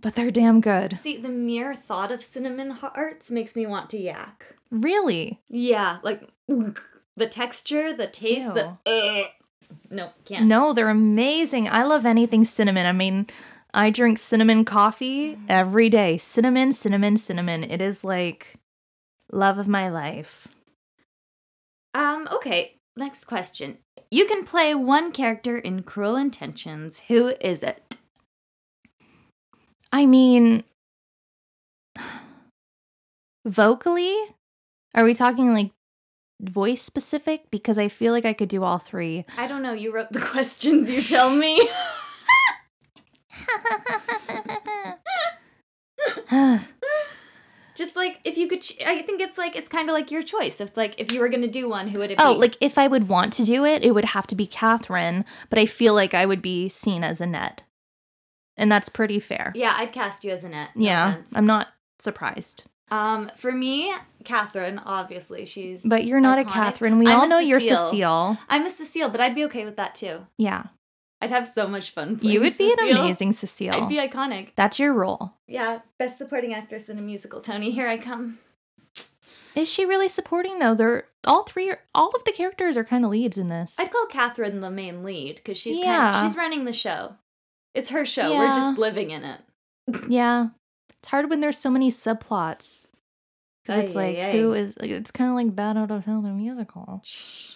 but 0.00 0.14
they're 0.14 0.30
damn 0.30 0.60
good. 0.60 0.98
See, 0.98 1.16
the 1.16 1.28
mere 1.28 1.74
thought 1.74 2.12
of 2.12 2.22
cinnamon 2.22 2.70
hearts 2.70 3.30
makes 3.30 3.54
me 3.54 3.66
want 3.66 3.90
to 3.90 3.98
yak. 3.98 4.54
Really? 4.70 5.40
Yeah, 5.48 5.98
like 6.02 6.22
the 6.48 7.26
texture, 7.26 7.92
the 7.92 8.06
taste, 8.06 8.54
the. 8.54 8.76
no, 9.90 10.10
can't. 10.24 10.46
No, 10.46 10.72
they're 10.72 10.88
amazing. 10.88 11.68
I 11.68 11.84
love 11.84 12.06
anything 12.06 12.44
cinnamon. 12.44 12.86
I 12.86 12.92
mean, 12.92 13.26
I 13.74 13.90
drink 13.90 14.18
cinnamon 14.18 14.64
coffee 14.64 15.38
every 15.48 15.88
day. 15.88 16.18
Cinnamon, 16.18 16.72
cinnamon, 16.72 17.16
cinnamon. 17.16 17.64
It 17.64 17.80
is 17.80 18.04
like 18.04 18.56
Love 19.32 19.58
of 19.58 19.68
my 19.68 19.88
life. 19.88 20.48
Um, 21.94 22.28
okay, 22.32 22.78
next 22.96 23.24
question. 23.24 23.78
You 24.10 24.26
can 24.26 24.44
play 24.44 24.74
one 24.74 25.12
character 25.12 25.56
in 25.56 25.82
Cruel 25.82 26.16
Intentions. 26.16 27.02
Who 27.08 27.34
is 27.40 27.62
it? 27.62 27.99
I 29.92 30.06
mean, 30.06 30.64
vocally, 33.44 34.16
are 34.94 35.04
we 35.04 35.14
talking 35.14 35.52
like 35.52 35.72
voice 36.40 36.82
specific? 36.82 37.50
Because 37.50 37.78
I 37.78 37.88
feel 37.88 38.12
like 38.12 38.24
I 38.24 38.32
could 38.32 38.48
do 38.48 38.62
all 38.62 38.78
three. 38.78 39.24
I 39.36 39.46
don't 39.46 39.62
know. 39.62 39.72
You 39.72 39.92
wrote 39.92 40.12
the 40.12 40.20
questions, 40.32 40.90
you 40.90 41.02
tell 41.02 41.34
me. 41.34 41.60
Just 47.74 47.96
like 47.96 48.20
if 48.24 48.36
you 48.36 48.46
could, 48.46 48.60
ch- 48.60 48.78
I 48.84 49.00
think 49.02 49.20
it's 49.20 49.38
like 49.38 49.56
it's 49.56 49.68
kind 49.68 49.88
of 49.88 49.94
like 49.94 50.10
your 50.10 50.22
choice. 50.22 50.60
It's 50.60 50.76
like 50.76 50.94
if 50.98 51.12
you 51.12 51.20
were 51.20 51.28
gonna 51.28 51.48
do 51.48 51.68
one, 51.68 51.88
who 51.88 51.98
would 52.00 52.10
it 52.10 52.18
oh, 52.20 52.34
be? 52.34 52.40
like 52.40 52.56
if 52.60 52.76
I 52.76 52.86
would 52.86 53.08
want 53.08 53.32
to 53.34 53.44
do 53.44 53.64
it, 53.64 53.84
it 53.84 53.92
would 53.94 54.06
have 54.06 54.26
to 54.28 54.34
be 54.34 54.46
Catherine, 54.46 55.24
but 55.48 55.58
I 55.58 55.66
feel 55.66 55.94
like 55.94 56.12
I 56.12 56.26
would 56.26 56.42
be 56.42 56.68
seen 56.68 57.02
as 57.02 57.20
Annette. 57.20 57.62
And 58.60 58.70
that's 58.70 58.88
pretty 58.88 59.18
fair. 59.20 59.52
yeah, 59.56 59.74
I'd 59.76 59.92
cast 59.92 60.22
you 60.22 60.30
as 60.30 60.44
Annette. 60.44 60.70
no 60.76 60.84
yeah, 60.86 61.08
offense. 61.12 61.32
I'm 61.34 61.46
not 61.46 61.68
surprised. 61.98 62.64
Um, 62.90 63.30
for 63.36 63.52
me, 63.52 63.92
Catherine. 64.24 64.78
Obviously, 64.78 65.46
she's. 65.46 65.82
But 65.84 66.04
you're 66.04 66.20
not 66.20 66.38
a. 66.38 66.44
Catherine. 66.44 66.98
We 66.98 67.06
I'm 67.06 67.20
all 67.20 67.28
know 67.28 67.38
you're 67.38 67.60
Cecile. 67.60 67.88
Cecile. 67.90 68.38
I'm 68.48 68.66
a 68.66 68.70
Cecile, 68.70 69.08
but 69.08 69.20
I'd 69.20 69.34
be 69.34 69.44
okay 69.46 69.64
with 69.64 69.76
that 69.76 69.94
too. 69.94 70.26
Yeah. 70.36 70.64
I'd 71.22 71.30
have 71.30 71.46
so 71.46 71.68
much 71.68 71.90
fun. 71.90 72.16
Playing 72.16 72.34
You 72.34 72.40
would 72.40 72.56
be 72.56 72.72
an 72.72 72.78
amazing 72.96 73.32
Cecile. 73.32 73.74
I'd 73.74 73.88
be 73.88 73.96
iconic. 73.98 74.50
That's 74.56 74.78
your 74.78 74.92
role. 74.94 75.32
Yeah, 75.46 75.80
best 75.98 76.16
supporting 76.18 76.54
actress 76.54 76.88
in 76.88 76.98
a 76.98 77.02
musical. 77.02 77.40
Tony, 77.40 77.70
here 77.70 77.86
I 77.88 77.98
come. 77.98 78.38
Is 79.54 79.68
she 79.70 79.84
really 79.84 80.08
supporting 80.08 80.58
though? 80.58 80.74
They're 80.74 81.04
all 81.26 81.42
three. 81.44 81.70
Are, 81.70 81.80
all 81.94 82.10
of 82.14 82.24
the 82.24 82.32
characters 82.32 82.76
are 82.76 82.84
kind 82.84 83.04
of 83.04 83.10
leads 83.10 83.36
in 83.36 83.48
this. 83.48 83.76
I'd 83.78 83.90
call 83.92 84.06
Catherine 84.06 84.60
the 84.60 84.70
main 84.70 85.02
lead 85.02 85.36
because 85.36 85.58
she's 85.58 85.76
kind 85.76 85.86
Yeah. 85.86 86.22
of, 86.24 86.26
she's 86.28 86.36
running 86.36 86.64
the 86.64 86.72
show. 86.72 87.16
It's 87.74 87.90
her 87.90 88.04
show. 88.04 88.30
Yeah. 88.30 88.38
We're 88.38 88.54
just 88.54 88.78
living 88.78 89.10
in 89.10 89.24
it. 89.24 89.40
yeah, 90.08 90.48
it's 90.98 91.08
hard 91.08 91.30
when 91.30 91.40
there's 91.40 91.58
so 91.58 91.70
many 91.70 91.90
subplots. 91.90 92.86
Because 93.62 93.84
it's 93.84 93.94
like, 93.94 94.16
ay, 94.16 94.30
ay. 94.30 94.32
who 94.32 94.54
is? 94.54 94.76
Like, 94.80 94.90
it's 94.90 95.10
kind 95.10 95.30
of 95.30 95.36
like 95.36 95.54
Bat 95.54 95.76
Out 95.76 95.90
of 95.90 96.04
Hell 96.04 96.22
the 96.22 96.30
musical. 96.30 97.02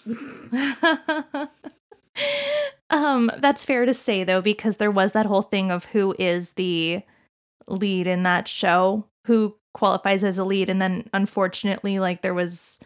um, 2.91 3.31
that's 3.39 3.65
fair 3.65 3.87
to 3.87 3.95
say 3.95 4.25
though, 4.25 4.43
because 4.43 4.77
there 4.77 4.91
was 4.91 5.13
that 5.13 5.27
whole 5.27 5.43
thing 5.43 5.71
of 5.71 5.87
who 5.87 6.15
is 6.19 6.53
the 6.53 7.03
lead 7.67 8.07
in 8.07 8.23
that 8.25 8.47
show, 8.47 9.07
who 9.27 9.57
qualifies 9.73 10.23
as 10.23 10.39
a 10.39 10.45
lead, 10.45 10.69
and 10.69 10.81
then 10.81 11.09
unfortunately, 11.13 11.99
like 11.99 12.23
there 12.23 12.35
was 12.35 12.79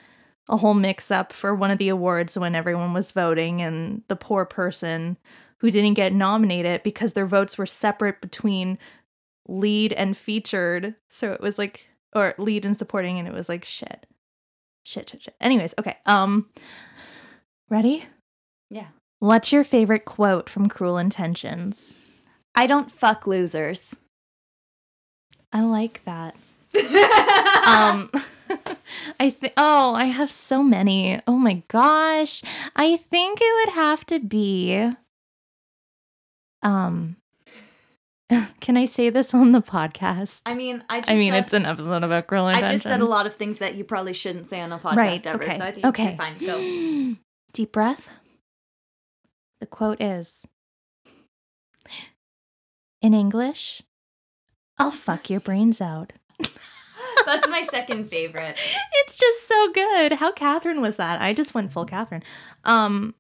a 0.49 0.57
whole 0.57 0.75
mix 0.75 1.11
up 1.11 1.33
for 1.33 1.55
one 1.55 1.71
of 1.71 1.79
the 1.79 1.91
awards 1.91 2.39
when 2.39 2.55
everyone 2.55 2.93
was 2.93 3.13
voting, 3.13 3.61
and 3.61 4.03
the 4.09 4.17
poor 4.17 4.45
person 4.45 5.19
who 5.61 5.71
didn't 5.71 5.95
get 5.95 6.13
nominated 6.13 6.83
because 6.83 7.13
their 7.13 7.27
votes 7.27 7.59
were 7.59 7.67
separate 7.67 8.21
between 8.21 8.79
lead 9.47 9.93
and 9.93 10.17
featured. 10.17 10.95
So 11.09 11.33
it 11.33 11.41
was 11.41 11.59
like, 11.59 11.87
or 12.15 12.35
lead 12.39 12.65
and 12.65 12.77
supporting, 12.79 13.19
and 13.19 13.27
it 13.27 13.35
was 13.35 13.49
like 13.49 13.65
shit, 13.65 14.07
shit, 14.85 15.11
shit, 15.11 15.23
shit. 15.23 15.35
Anyways, 15.41 15.75
okay. 15.79 15.97
Um, 16.07 16.49
ready? 17.69 18.05
yeah. 18.71 18.89
What's 19.21 19.51
your 19.51 19.65
favorite 19.65 20.05
quote 20.05 20.49
from 20.49 20.69
Cruel 20.69 20.97
Intentions? 20.97 21.97
I 22.55 22.67
don't 22.67 22.91
fuck 22.91 23.27
losers. 23.27 23.97
I 25.53 25.63
like 25.63 26.05
that. 26.05 26.37
Um 27.67 28.11
I 29.21 29.31
think 29.31 29.53
oh, 29.57 29.95
I 29.95 30.07
have 30.07 30.31
so 30.31 30.63
many. 30.63 31.21
Oh 31.27 31.37
my 31.37 31.63
gosh. 31.69 32.43
I 32.77 32.97
think 32.97 33.41
it 33.43 33.67
would 33.67 33.75
have 33.75 34.07
to 34.07 34.21
be 34.21 34.91
um 36.63 37.17
Can 38.61 38.77
I 38.77 38.85
say 38.85 39.09
this 39.09 39.33
on 39.33 39.53
the 39.53 39.63
podcast? 39.63 40.43
I 40.45 40.55
mean, 40.55 40.85
I 40.89 41.01
just 41.01 41.11
I 41.11 41.15
mean, 41.15 41.33
said, 41.33 41.45
it's 41.45 41.53
an 41.55 41.65
episode 41.65 42.05
about 42.05 42.27
Cruel 42.27 42.45
I 42.45 42.61
just 42.73 42.83
said 42.83 43.01
a 43.01 43.07
lot 43.07 43.27
of 43.27 43.35
things 43.37 43.59
that 43.59 43.75
you 43.75 43.85
probably 43.85 44.13
shouldn't 44.13 44.47
say 44.47 44.61
on 44.61 44.71
a 44.71 44.79
podcast 44.79 44.97
right. 44.97 45.27
ever. 45.27 45.43
okay. 45.43 45.57
So 45.59 45.65
I 45.65 45.73
think 45.73 45.87
okay. 45.87 46.05
you're 46.09 46.17
fine. 46.17 46.37
Go. 46.39 47.17
Deep 47.53 47.73
breath. 47.73 48.11
The 49.61 49.67
quote 49.67 50.03
is 50.03 50.47
In 53.01 53.15
English, 53.15 53.83
I'll 54.79 54.91
fuck 54.91 55.31
your 55.31 55.41
brains 55.41 55.81
out. 55.81 56.13
That's 57.27 57.49
my 57.49 57.63
second 57.63 58.05
favorite. 58.05 58.57
it's 58.95 59.17
just 59.17 59.49
so 59.49 59.73
good. 59.73 60.13
How 60.15 60.33
Catherine 60.33 60.81
was 60.81 60.97
that? 60.97 61.21
I 61.21 61.33
just 61.33 61.55
went 61.55 61.73
full 61.73 61.85
Catherine. 61.85 62.23
Um, 62.65 63.15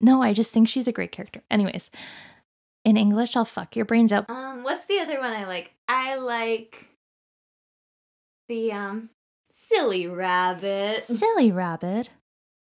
no, 0.00 0.22
I 0.22 0.32
just 0.32 0.52
think 0.52 0.68
she's 0.68 0.86
a 0.86 0.92
great 0.92 1.12
character. 1.12 1.42
Anyways, 1.50 1.90
in 2.84 2.96
English, 2.96 3.36
I'll 3.36 3.44
fuck 3.44 3.74
your 3.76 3.84
brains 3.84 4.12
out. 4.12 4.28
Um, 4.28 4.62
what's 4.62 4.84
the 4.86 4.98
other 4.98 5.18
one 5.20 5.32
I 5.32 5.44
like? 5.46 5.72
I 5.88 6.16
like 6.16 6.86
the 8.48 8.72
um 8.72 9.10
silly 9.54 10.06
rabbit. 10.06 11.02
Silly 11.02 11.50
rabbit. 11.50 12.10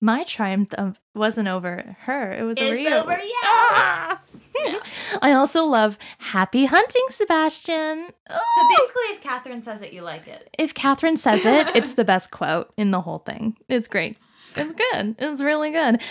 My 0.01 0.23
triumph 0.23 0.69
um, 0.77 0.95
wasn't 1.13 1.49
over 1.49 1.97
her. 2.01 2.31
It 2.31 2.43
was 2.43 2.57
over 2.57 2.73
It's 2.73 2.89
you. 2.89 2.95
over 2.95 3.19
you. 3.19 3.35
Ah! 3.43 4.21
I 5.21 5.33
also 5.33 5.65
love 5.65 5.97
happy 6.19 6.65
hunting, 6.65 7.03
Sebastian. 7.09 8.07
So 8.29 8.37
Oh! 8.37 8.75
basically, 8.79 9.15
if 9.17 9.21
Catherine 9.21 9.61
says 9.61 9.81
it, 9.81 9.91
you 9.91 10.01
like 10.01 10.25
it. 10.27 10.49
if 10.57 10.73
Catherine 10.73 11.17
says 11.17 11.45
it, 11.45 11.67
it's 11.75 11.95
the 11.95 12.05
best 12.05 12.31
quote 12.31 12.71
in 12.77 12.91
the 12.91 13.01
whole 13.01 13.19
thing. 13.19 13.57
It's 13.67 13.89
great. 13.89 14.17
It's 14.55 14.71
good. 14.71 15.15
It's 15.19 15.41
really 15.41 15.69
good. 15.71 16.01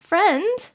Friend, 0.00 0.70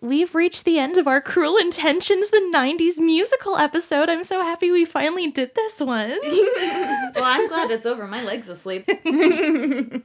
we've 0.00 0.34
reached 0.34 0.64
the 0.64 0.78
end 0.78 0.96
of 0.96 1.06
our 1.06 1.20
Cruel 1.20 1.56
Intentions, 1.56 2.30
the 2.30 2.50
90s 2.54 2.98
musical 2.98 3.56
episode. 3.56 4.08
I'm 4.08 4.24
so 4.24 4.42
happy 4.42 4.70
we 4.70 4.84
finally 4.84 5.30
did 5.30 5.54
this 5.54 5.80
one. 5.80 6.10
well, 6.22 7.24
I'm 7.24 7.48
glad 7.48 7.70
it's 7.70 7.86
over. 7.86 8.06
My 8.06 8.22
leg's 8.24 8.48
asleep. 8.48 8.88
Anyways. 9.04 10.04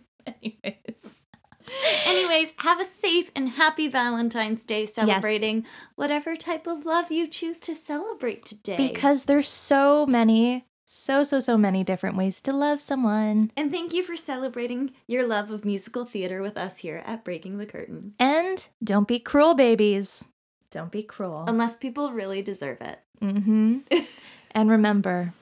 Anyways, 2.06 2.54
have 2.58 2.80
a 2.80 2.86
safe 2.86 3.32
and 3.36 3.50
happy 3.50 3.88
Valentine's 3.88 4.64
Day 4.64 4.86
celebrating 4.86 5.66
whatever 5.96 6.36
type 6.36 6.68
of 6.68 6.86
love 6.86 7.12
you 7.12 7.28
choose 7.28 7.60
to 7.60 7.74
celebrate 7.74 8.46
today. 8.46 8.78
Because 8.78 9.26
there's 9.26 9.50
so 9.50 10.06
many, 10.06 10.68
so, 10.96 11.26
so, 11.26 11.42
so 11.42 11.58
many 11.58 11.84
different 11.84 12.16
ways 12.16 12.40
to 12.42 12.54
love 12.54 12.80
someone. 12.80 13.52
and 13.58 13.72
thank 13.72 13.94
you 13.94 14.02
for 14.02 14.16
celebrating 14.16 14.92
your 15.08 15.28
love 15.28 15.52
of 15.52 15.66
musical 15.66 16.06
theater 16.06 16.42
with 16.42 16.58
us 16.58 16.78
here 16.78 17.04
at 17.06 17.26
Breaking 17.26 17.58
the 17.58 17.66
Curtain. 17.66 18.14
And 18.18 18.66
don't 18.82 19.08
be 19.08 19.20
cruel, 19.20 19.56
babies. 19.56 20.24
Don't 20.72 20.92
be 20.92 21.04
cruel. 21.04 21.44
Unless 21.48 21.76
people 21.78 22.12
really 22.14 22.42
deserve 22.42 22.80
it. 22.82 23.00
Mm-hmm. 23.22 23.80
and 24.52 24.70
remember, 24.70 25.34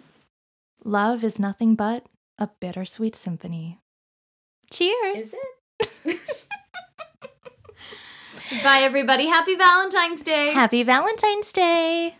love 0.83 1.23
is 1.23 1.39
nothing 1.39 1.75
but 1.75 2.05
a 2.39 2.49
bittersweet 2.59 3.15
symphony. 3.15 3.79
Cheers. 4.71 5.35
Bye, 8.63 8.79
everybody. 8.81 9.27
Happy 9.27 9.55
Valentine's 9.55 10.23
Day. 10.23 10.51
Happy 10.51 10.83
Valentine's 10.83 11.51
Day. 11.51 12.15